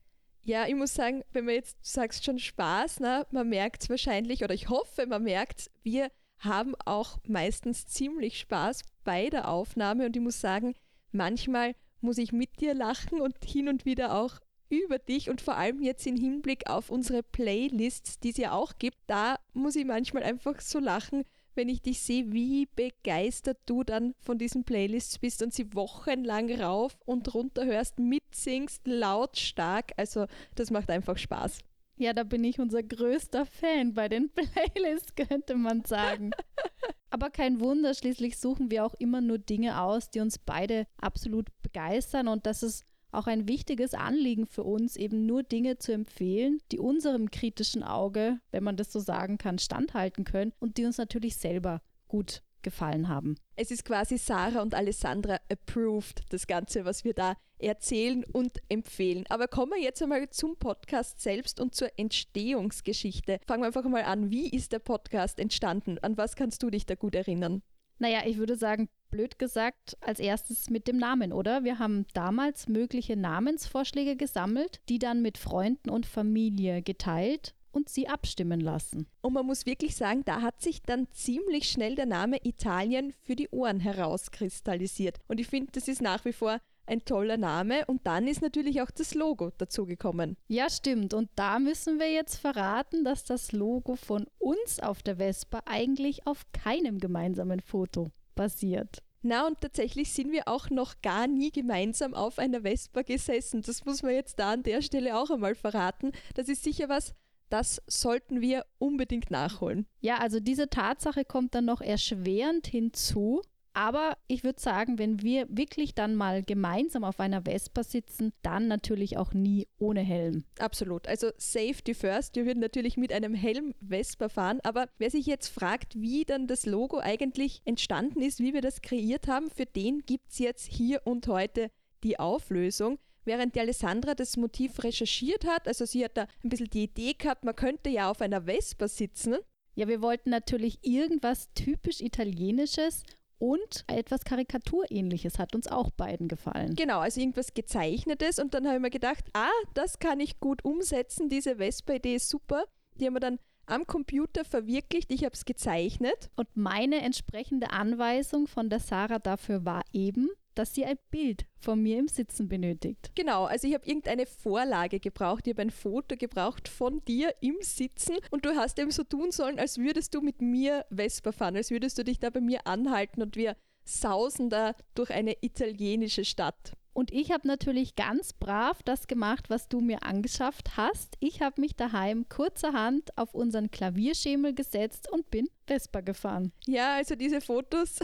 Ja, 0.48 0.66
ich 0.66 0.76
muss 0.76 0.94
sagen, 0.94 1.26
wenn 1.34 1.44
man 1.44 1.56
jetzt, 1.56 1.76
sagst 1.82 2.24
schon 2.24 2.40
Spaß, 2.40 3.02
ne, 3.02 3.28
man 3.32 3.50
merkt 3.50 3.84
es 3.84 3.90
wahrscheinlich, 3.90 4.46
oder 4.46 4.54
ich 4.54 4.70
hoffe, 4.70 5.06
man 5.06 5.24
merkt 5.24 5.70
wir 5.84 6.10
haben 6.38 6.74
auch 6.86 7.18
meistens 7.28 7.86
ziemlich 7.86 8.40
Spaß 8.40 8.84
bei 9.04 9.30
der 9.30 9.50
Aufnahme 9.50 10.06
und 10.06 10.16
ich 10.16 10.22
muss 10.22 10.40
sagen, 10.40 10.76
manchmal 11.12 11.76
muss 12.00 12.18
ich 12.18 12.32
mit 12.32 12.62
dir 12.62 12.74
lachen 12.74 13.20
und 13.20 13.44
hin 13.44 13.68
und 13.68 13.84
wieder 13.84 14.16
auch 14.16 14.40
über 14.70 15.00
dich 15.00 15.30
und 15.30 15.42
vor 15.42 15.58
allem 15.58 15.82
jetzt 15.82 16.08
im 16.08 16.16
Hinblick 16.16 16.70
auf 16.70 16.92
unsere 16.92 17.24
Playlists, 17.24 18.18
die 18.22 18.30
es 18.30 18.38
ja 18.38 18.54
auch 18.54 18.78
gibt, 18.80 19.00
da 19.08 19.40
muss 19.52 19.76
ich 19.76 19.84
manchmal 19.84 20.24
einfach 20.24 20.62
so 20.62 20.80
lachen, 20.80 21.26
wenn 21.58 21.70
ich 21.70 21.82
dich 21.82 22.02
sehe, 22.02 22.32
wie 22.32 22.68
begeistert 22.76 23.58
du 23.66 23.84
dann 23.84 24.14
von 24.20 24.38
diesen 24.38 24.64
Playlists 24.64 25.20
bist 25.20 25.42
und 25.44 25.54
sie 25.54 25.74
wochenlang 25.74 26.50
rauf 26.54 26.98
und 27.06 27.34
runter 27.34 27.66
hörst, 27.66 28.00
mitsingst, 28.00 28.88
lautstark. 28.88 29.92
Also 29.98 30.28
das 30.56 30.72
macht 30.72 30.90
einfach 30.90 31.18
Spaß. 31.18 31.60
Ja, 32.00 32.14
da 32.14 32.24
bin 32.24 32.44
ich 32.44 32.60
unser 32.60 32.84
größter 32.84 33.46
Fan 33.46 33.96
bei 33.96 34.08
den 34.08 34.30
Playlists, 34.36 35.16
könnte 35.16 35.56
man 35.56 35.84
sagen. 35.84 36.32
Aber 37.10 37.30
kein 37.30 37.60
Wunder, 37.60 37.94
schließlich 37.94 38.38
suchen 38.38 38.70
wir 38.70 38.86
auch 38.86 38.94
immer 39.00 39.22
nur 39.22 39.40
Dinge 39.40 39.82
aus, 39.82 40.10
die 40.12 40.20
uns 40.20 40.38
beide 40.38 40.86
absolut 40.98 41.48
begeistern 41.64 42.28
und 42.28 42.46
das 42.46 42.64
ist 42.64 42.86
auch 43.18 43.28
ein 43.28 43.48
wichtiges 43.48 43.94
Anliegen 43.94 44.46
für 44.46 44.64
uns, 44.64 44.96
eben 44.96 45.26
nur 45.26 45.44
Dinge 45.44 45.78
zu 45.78 45.92
empfehlen, 45.92 46.60
die 46.72 46.80
unserem 46.80 47.32
kritischen 47.32 47.84
Auge, 47.84 48.40
wenn 48.52 48.64
man 48.64 48.78
das 48.78 48.92
so 48.92 49.00
sagen 49.00 49.38
kann, 49.38 49.60
standhalten 49.60 50.24
können 50.24 50.54
und 50.60 50.78
die 50.78 50.86
uns 50.86 50.98
natürlich 50.98 51.36
selber 51.38 51.82
gut 52.08 52.44
gefallen 52.62 53.08
haben. 53.08 53.38
Es 53.56 53.72
ist 53.72 53.86
quasi 53.86 54.18
Sarah 54.18 54.62
und 54.62 54.76
Alessandra 54.76 55.40
approved, 55.50 56.24
das 56.30 56.48
Ganze, 56.48 56.86
was 56.86 57.04
wir 57.04 57.14
da 57.14 57.36
erzählen 57.60 58.24
und 58.24 58.58
empfehlen. 58.70 59.26
Aber 59.30 59.48
kommen 59.48 59.72
wir 59.72 59.82
jetzt 59.82 60.02
einmal 60.02 60.30
zum 60.30 60.58
Podcast 60.58 61.22
selbst 61.22 61.60
und 61.60 61.74
zur 61.74 61.90
Entstehungsgeschichte. 61.98 63.40
Fangen 63.48 63.64
wir 63.64 63.68
einfach 63.68 63.84
mal 63.84 64.04
an. 64.04 64.30
Wie 64.30 64.50
ist 64.50 64.74
der 64.74 64.80
Podcast 64.80 65.40
entstanden? 65.40 65.98
An 66.02 66.18
was 66.18 66.36
kannst 66.36 66.62
du 66.62 66.70
dich 66.70 66.86
da 66.86 66.96
gut 66.96 67.16
erinnern? 67.16 67.64
Naja, 68.00 68.22
ich 68.26 68.38
würde 68.38 68.58
sagen, 68.58 68.90
blöd 69.10 69.40
gesagt, 69.40 69.98
als 70.02 70.20
erstes 70.20 70.70
mit 70.70 70.88
dem 70.88 70.98
Namen, 70.98 71.34
oder? 71.34 71.64
Wir 71.64 71.80
haben 71.80 72.06
damals 72.14 72.68
mögliche 72.68 73.16
Namensvorschläge 73.16 74.16
gesammelt, 74.16 74.82
die 74.90 75.00
dann 75.00 75.22
mit 75.22 75.38
Freunden 75.38 75.90
und 75.90 76.06
Familie 76.06 76.82
geteilt 76.82 77.54
und 77.72 77.90
sie 77.90 78.08
abstimmen 78.08 78.60
lassen. 78.60 79.08
Und 79.22 79.34
man 79.34 79.46
muss 79.46 79.66
wirklich 79.66 79.96
sagen, 79.96 80.24
da 80.26 80.42
hat 80.42 80.62
sich 80.62 80.82
dann 80.82 81.08
ziemlich 81.12 81.70
schnell 81.70 81.96
der 81.96 82.08
Name 82.08 82.38
Italien 82.44 83.14
für 83.22 83.36
die 83.36 83.50
Ohren 83.50 83.80
herauskristallisiert. 83.80 85.20
Und 85.28 85.40
ich 85.40 85.48
finde, 85.48 85.72
das 85.74 85.88
ist 85.88 86.02
nach 86.02 86.26
wie 86.26 86.34
vor 86.34 86.60
ein 86.88 87.06
toller 87.06 87.38
Name. 87.38 87.86
Und 87.86 88.08
dann 88.08 88.28
ist 88.28 88.42
natürlich 88.42 88.82
auch 88.82 88.92
das 88.92 89.14
Logo 89.14 89.52
dazugekommen. 89.58 90.38
Ja, 90.48 90.70
stimmt. 90.70 91.14
Und 91.14 91.30
da 91.36 91.60
müssen 91.60 92.00
wir 92.00 92.12
jetzt 92.12 92.38
verraten, 92.38 93.04
dass 93.04 93.26
das 93.26 93.52
Logo 93.52 93.96
von 93.96 94.26
uns 94.40 94.80
auf 94.80 95.04
der 95.04 95.18
Vespa 95.18 95.62
eigentlich 95.66 96.26
auf 96.26 96.46
keinem 96.54 97.00
gemeinsamen 97.00 97.60
Foto 97.60 98.12
basiert. 98.38 99.04
Na, 99.22 99.46
und 99.46 99.60
tatsächlich 99.60 100.14
sind 100.14 100.32
wir 100.32 100.48
auch 100.48 100.70
noch 100.70 101.02
gar 101.02 101.28
nie 101.28 101.52
gemeinsam 101.52 102.14
auf 102.14 102.40
einer 102.40 102.62
Vespa 102.62 103.02
gesessen. 103.02 103.62
Das 103.62 103.84
muss 103.84 104.02
man 104.02 104.14
jetzt 104.14 104.40
da 104.40 104.54
an 104.54 104.64
der 104.64 104.82
Stelle 104.82 105.18
auch 105.18 105.30
einmal 105.30 105.56
verraten. 105.56 106.14
Das 106.36 106.48
ist 106.48 106.64
sicher 106.64 106.88
was, 106.88 107.14
das 107.50 107.82
sollten 107.88 108.40
wir 108.42 108.66
unbedingt 108.78 109.32
nachholen. 109.32 109.88
Ja, 110.00 110.18
also 110.20 110.40
diese 110.40 110.70
Tatsache 110.70 111.26
kommt 111.26 111.56
dann 111.56 111.66
noch 111.66 111.82
erschwerend 111.82 112.68
hinzu. 112.68 113.42
Aber 113.78 114.18
ich 114.28 114.44
würde 114.44 114.60
sagen, 114.60 114.98
wenn 114.98 115.22
wir 115.22 115.46
wirklich 115.52 115.94
dann 115.94 116.16
mal 116.16 116.42
gemeinsam 116.42 117.04
auf 117.04 117.20
einer 117.20 117.44
Vespa 117.44 117.84
sitzen, 117.84 118.34
dann 118.42 118.68
natürlich 118.68 119.18
auch 119.18 119.36
nie 119.36 119.68
ohne 119.78 120.00
Helm. 120.00 120.46
Absolut. 120.58 121.08
Also 121.08 121.30
Safety 121.38 121.94
first. 121.94 122.36
Wir 122.36 122.48
würden 122.48 122.60
natürlich 122.60 122.98
mit 122.98 123.14
einem 123.14 123.36
Helm 123.36 123.76
Vespa 123.88 124.30
fahren. 124.30 124.62
Aber 124.64 124.88
wer 124.98 125.12
sich 125.12 125.28
jetzt 125.28 125.50
fragt, 125.50 125.94
wie 125.96 126.26
dann 126.26 126.48
das 126.48 126.66
Logo 126.66 126.98
eigentlich 126.98 127.62
entstanden 127.66 128.24
ist, 128.24 128.40
wie 128.40 128.56
wir 128.56 128.62
das 128.62 128.82
kreiert 128.82 129.28
haben, 129.28 129.52
für 129.52 129.68
den 129.68 130.00
gibt 130.08 130.32
es 130.32 130.40
jetzt 130.40 130.66
hier 130.66 131.06
und 131.06 131.28
heute 131.28 131.70
die 132.04 132.18
Auflösung. 132.18 132.98
Während 133.26 133.54
die 133.54 133.60
Alessandra 133.60 134.16
das 134.16 134.38
Motiv 134.38 134.84
recherchiert 134.84 135.46
hat, 135.46 135.68
also 135.68 135.86
sie 135.86 136.04
hat 136.04 136.18
da 136.18 136.26
ein 136.44 136.50
bisschen 136.50 136.72
die 136.72 136.86
Idee 136.86 137.14
gehabt, 137.14 137.44
man 137.44 137.56
könnte 137.56 137.92
ja 137.92 138.10
auf 138.10 138.22
einer 138.22 138.46
Vespa 138.46 138.88
sitzen. 138.88 139.36
Ja, 139.76 139.88
wir 139.88 140.02
wollten 140.02 140.32
natürlich 140.32 140.80
irgendwas 140.82 141.54
typisch 141.54 142.02
Italienisches 142.02 143.04
und 143.40 143.84
etwas 143.88 144.24
Karikaturähnliches 144.24 145.40
hat 145.40 145.56
uns 145.56 145.68
auch 145.68 145.92
beiden 145.92 146.28
gefallen. 146.28 146.76
Genau, 146.76 147.00
also 147.00 147.20
irgendwas 147.20 147.54
Gezeichnetes. 147.54 148.40
Und 148.40 148.54
dann 148.54 148.66
habe 148.66 148.78
ich 148.78 148.82
mir 148.82 148.90
gedacht, 148.90 149.26
ah, 149.34 149.50
das 149.74 150.00
kann 150.00 150.20
ich 150.20 150.40
gut 150.40 150.66
umsetzen. 150.66 151.30
Diese 151.30 151.58
Vespa-Idee 151.58 152.16
ist 152.16 152.30
super. 152.30 152.66
Die 153.00 153.06
haben 153.06 153.14
wir 153.14 153.20
dann 153.20 153.40
am 153.68 153.86
Computer 153.86 154.44
verwirklicht. 154.46 155.12
Ich 155.12 155.24
habe 155.24 155.34
es 155.34 155.46
gezeichnet. 155.46 156.30
Und 156.36 156.48
meine 156.56 157.02
entsprechende 157.02 157.72
Anweisung 157.72 158.48
von 158.48 158.70
der 158.70 158.80
Sarah 158.80 159.20
dafür 159.20 159.66
war 159.66 159.84
eben, 159.94 160.30
dass 160.58 160.74
sie 160.74 160.86
ein 160.86 160.98
Bild 161.12 161.46
von 161.60 161.82
mir 161.82 162.00
im 162.00 162.08
Sitzen 162.08 162.48
benötigt. 162.48 163.12
Genau, 163.16 163.46
also 163.46 163.68
ich 163.68 163.74
habe 163.74 163.86
irgendeine 163.86 164.26
Vorlage 164.26 165.00
gebraucht, 165.00 165.48
ich 165.48 165.54
habe 165.54 165.64
ein 165.64 165.72
Foto 165.72 166.16
gebraucht 166.16 166.68
von 166.68 167.04
dir 167.06 167.34
im 167.42 167.58
Sitzen 167.62 168.18
und 168.32 168.46
du 168.46 168.56
hast 168.56 168.80
eben 168.80 168.92
so 168.92 169.04
tun 169.04 169.32
sollen, 169.32 169.60
als 169.60 169.78
würdest 169.78 170.14
du 170.16 170.22
mit 170.22 170.42
mir 170.42 170.86
Vespa 170.90 171.32
fahren, 171.32 171.56
als 171.56 171.72
würdest 171.72 171.98
du 171.98 172.04
dich 172.04 172.20
da 172.20 172.30
bei 172.30 172.42
mir 172.42 172.66
anhalten 172.66 173.22
und 173.22 173.36
wir 173.36 173.56
sausen 173.84 174.50
da 174.50 174.76
durch 174.96 175.12
eine 175.12 175.36
italienische 175.42 176.26
Stadt. 176.26 176.74
Und 176.98 177.14
ich 177.14 177.32
habe 177.32 177.48
natürlich 177.48 177.96
ganz 177.96 178.34
brav 178.34 178.82
das 178.82 179.06
gemacht, 179.06 179.52
was 179.52 179.68
du 179.68 179.82
mir 179.82 180.02
angeschafft 180.02 180.78
hast. 180.78 181.16
Ich 181.20 181.42
habe 181.44 181.62
mich 181.62 181.76
daheim 181.76 182.28
kurzerhand 182.28 183.16
auf 183.16 183.36
unseren 183.36 183.70
Klavierschemel 183.70 184.56
gesetzt 184.56 185.08
und 185.12 185.30
bin 185.30 185.48
Vespa 185.68 186.02
gefahren. 186.02 186.54
Ja, 186.66 186.96
also 186.96 187.16
diese 187.16 187.40
Fotos 187.40 188.00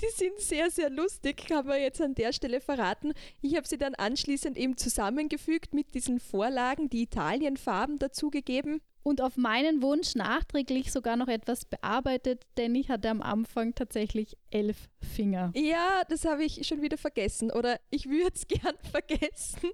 die 0.00 0.10
sind 0.14 0.38
sehr, 0.38 0.70
sehr 0.70 0.90
lustig, 0.90 1.46
kann 1.48 1.66
man 1.66 1.80
jetzt 1.80 2.00
an 2.00 2.14
der 2.14 2.32
Stelle 2.32 2.60
verraten. 2.60 3.12
Ich 3.40 3.56
habe 3.56 3.66
sie 3.66 3.78
dann 3.78 3.94
anschließend 3.94 4.56
eben 4.56 4.76
zusammengefügt 4.76 5.72
mit 5.74 5.94
diesen 5.94 6.20
Vorlagen, 6.20 6.90
die 6.90 7.02
Italienfarben 7.02 7.98
dazugegeben 7.98 8.80
und 9.02 9.22
auf 9.22 9.36
meinen 9.36 9.82
Wunsch 9.82 10.14
nachträglich 10.14 10.92
sogar 10.92 11.16
noch 11.16 11.28
etwas 11.28 11.64
bearbeitet, 11.64 12.44
denn 12.56 12.74
ich 12.74 12.90
hatte 12.90 13.08
am 13.08 13.22
Anfang 13.22 13.74
tatsächlich 13.74 14.36
elf 14.50 14.89
Finger. 15.04 15.52
Ja, 15.54 16.02
das 16.08 16.24
habe 16.24 16.44
ich 16.44 16.66
schon 16.66 16.82
wieder 16.82 16.98
vergessen 16.98 17.50
oder 17.50 17.80
ich 17.90 18.08
würde 18.08 18.32
es 18.34 18.46
gern 18.48 18.76
vergessen. 18.90 19.70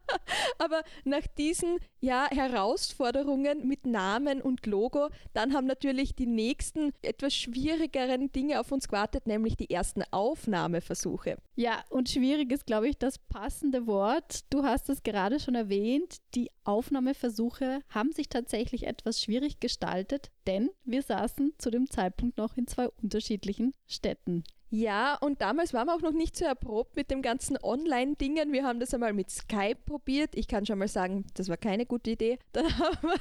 Aber 0.58 0.82
nach 1.04 1.26
diesen 1.38 1.78
ja, 2.00 2.28
Herausforderungen 2.30 3.66
mit 3.66 3.86
Namen 3.86 4.42
und 4.42 4.66
Logo, 4.66 5.08
dann 5.32 5.54
haben 5.54 5.66
natürlich 5.66 6.14
die 6.14 6.26
nächsten 6.26 6.92
etwas 7.02 7.34
schwierigeren 7.34 8.32
Dinge 8.32 8.60
auf 8.60 8.72
uns 8.72 8.88
gewartet, 8.88 9.26
nämlich 9.26 9.56
die 9.56 9.70
ersten 9.70 10.02
Aufnahmeversuche. 10.10 11.38
Ja, 11.54 11.84
und 11.90 12.08
schwierig 12.08 12.52
ist, 12.52 12.66
glaube 12.66 12.88
ich, 12.88 12.98
das 12.98 13.18
passende 13.18 13.86
Wort. 13.86 14.44
Du 14.50 14.64
hast 14.64 14.88
es 14.88 15.02
gerade 15.02 15.40
schon 15.40 15.54
erwähnt. 15.54 16.18
Die 16.34 16.50
Aufnahmeversuche 16.64 17.80
haben 17.88 18.12
sich 18.12 18.28
tatsächlich 18.28 18.86
etwas 18.86 19.20
schwierig 19.20 19.60
gestaltet, 19.60 20.30
denn 20.46 20.70
wir 20.84 21.02
saßen 21.02 21.54
zu 21.58 21.70
dem 21.70 21.88
Zeitpunkt 21.90 22.38
noch 22.38 22.56
in 22.56 22.66
zwei 22.66 22.88
unterschiedlichen 22.88 23.74
Städten. 23.86 24.44
Ja, 24.68 25.14
und 25.14 25.40
damals 25.42 25.72
waren 25.72 25.86
wir 25.86 25.94
auch 25.94 26.00
noch 26.00 26.12
nicht 26.12 26.36
so 26.36 26.44
erprobt 26.44 26.96
mit 26.96 27.10
dem 27.10 27.22
ganzen 27.22 27.56
Online-Dingen. 27.62 28.52
Wir 28.52 28.64
haben 28.64 28.80
das 28.80 28.92
einmal 28.92 29.12
mit 29.12 29.30
Skype 29.30 29.78
probiert. 29.86 30.34
Ich 30.34 30.48
kann 30.48 30.66
schon 30.66 30.78
mal 30.78 30.88
sagen, 30.88 31.24
das 31.34 31.48
war 31.48 31.56
keine 31.56 31.86
gute 31.86 32.10
Idee. 32.10 32.38
Dann 32.52 32.66
haben 32.78 33.08
wir, 33.08 33.20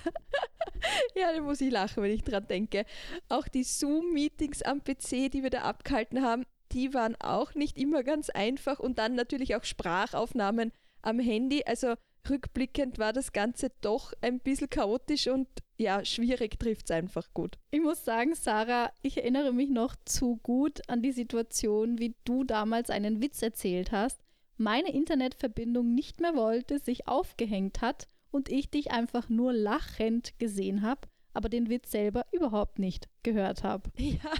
ja, 1.22 1.32
da 1.34 1.42
muss 1.42 1.62
ich 1.62 1.72
lachen, 1.72 2.02
wenn 2.02 2.12
ich 2.12 2.24
dran 2.24 2.48
denke. 2.48 2.86
Auch 3.30 3.48
die 3.48 3.64
Zoom-Meetings 3.64 4.64
am 4.64 4.84
PC, 4.84 5.30
die 5.32 5.44
wir 5.44 5.52
da 5.52 5.62
abgehalten 5.62 6.24
haben, 6.24 6.46
die 6.72 6.96
waren 6.96 7.16
auch 7.22 7.54
nicht 7.54 7.78
immer 7.78 8.04
ganz 8.04 8.32
einfach. 8.32 8.80
Und 8.80 8.98
dann 8.98 9.14
natürlich 9.14 9.56
auch 9.56 9.64
Sprachaufnahmen 9.64 10.72
am 11.04 11.20
Handy. 11.20 11.64
Also 11.64 11.94
rückblickend 12.30 13.00
war 13.00 13.14
das 13.14 13.32
Ganze 13.32 13.72
doch 13.82 14.14
ein 14.22 14.40
bisschen 14.40 14.70
chaotisch 14.70 15.28
und 15.28 15.48
ja, 15.78 16.06
schwierig 16.06 16.60
trifft 16.60 16.86
es 16.86 16.92
einfach 16.92 17.28
gut. 17.34 17.58
Ich 17.72 17.82
muss 17.82 18.06
sagen, 18.06 18.34
Sarah, 18.36 18.92
ich 19.02 19.18
erinnere 19.18 19.52
mich 19.52 19.70
noch 19.70 19.96
zu 20.06 20.38
gut 20.38 20.82
an 20.90 21.02
die 21.02 21.12
Situation, 21.12 22.00
wie 22.00 22.16
du 22.24 22.44
damals 22.44 22.90
einen 22.90 23.22
Witz 23.22 23.42
erzählt 23.42 23.92
hast, 23.92 24.20
meine 24.58 24.94
Internetverbindung 24.94 25.94
nicht 25.94 26.22
mehr 26.22 26.36
wollte, 26.36 26.80
sich 26.80 27.08
aufgehängt 27.08 27.82
hat 27.82 28.08
und 28.32 28.50
ich 28.50 28.70
dich 28.70 28.92
einfach 28.92 29.30
nur 29.30 29.54
lachend 29.54 30.38
gesehen 30.40 30.82
habe, 30.82 31.02
aber 31.34 31.50
den 31.50 31.70
Witz 31.70 31.92
selber 31.92 32.26
überhaupt 32.32 32.80
nicht 32.80 33.10
gehört 33.24 33.64
habe. 33.64 33.92
Ja, 33.98 34.32